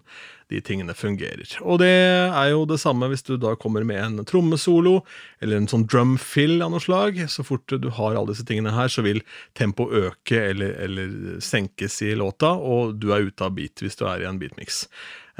[0.53, 1.56] de tingene fungerer.
[1.65, 4.99] Og det er jo det samme hvis du da kommer med en trommesolo,
[5.41, 7.18] eller en sånn drum fill av noe slag.
[7.32, 9.23] Så fort du har alle disse tingene her, så vil
[9.57, 14.06] tempoet øke eller, eller senkes i låta, og du er ute av beat hvis du
[14.10, 14.86] er i en beatmix.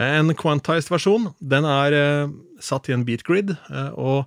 [0.02, 4.26] En quantized versjon, den er eh, satt i en beat grid, eh, og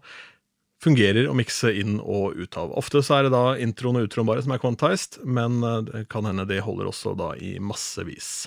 [0.83, 2.73] fungerer å mikse inn og ut av.
[2.79, 6.05] Ofte så er det da introen og utroen bare som er quantized, men eh, det
[6.13, 8.47] kan hende det holder også da i massevis.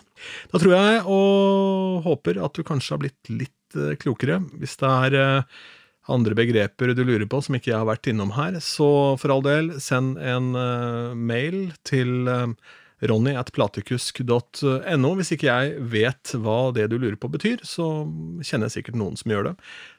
[0.53, 4.39] Da tror jeg og håper at du kanskje har blitt litt eh, klokere.
[4.61, 5.63] Hvis det er eh,
[6.11, 9.43] andre begreper du lurer på som ikke jeg har vært innom her, så for all
[9.45, 10.49] del, send en
[11.15, 12.31] mail til
[13.09, 15.11] ronny at platekusk.no.
[15.17, 17.87] Hvis ikke jeg vet hva det du lurer på betyr, så
[18.45, 19.55] kjenner jeg sikkert noen som gjør det.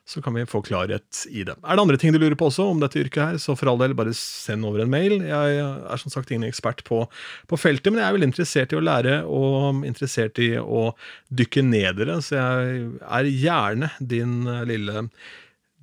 [0.08, 1.56] Så kan vi få klarhet i det.
[1.62, 3.80] Er det andre ting du lurer på også om dette yrket her, så for all
[3.82, 5.18] del, bare send over en mail.
[5.26, 7.04] Jeg er som sagt ingen ekspert på,
[7.50, 10.90] på feltet, men jeg er veldig interessert i å lære og interessert i å
[11.30, 15.06] dykke ned i det, så jeg er gjerne din lille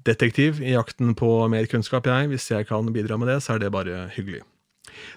[0.07, 2.31] detektiv i jakten på mer kunnskap, jeg.
[2.31, 4.43] Hvis jeg kan bidra med det, så er det bare hyggelig.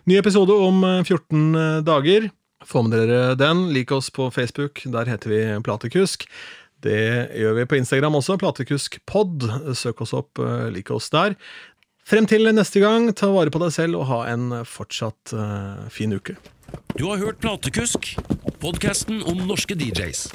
[0.09, 2.31] Ny episode om eh, 14 dager.
[2.67, 3.69] Få med dere den.
[3.75, 6.29] Lik oss på Facebook, der heter vi Platekusk.
[6.83, 9.47] Det gjør vi på Instagram også, platekuskpod.
[9.79, 11.37] Søk oss opp, eh, lik oss der.
[12.05, 16.13] Frem til neste gang, ta vare på deg selv og ha en fortsatt eh, fin
[16.13, 16.35] uke.
[16.99, 18.17] Du har hørt Platekusk,
[18.59, 20.27] podkasten om norske DJs.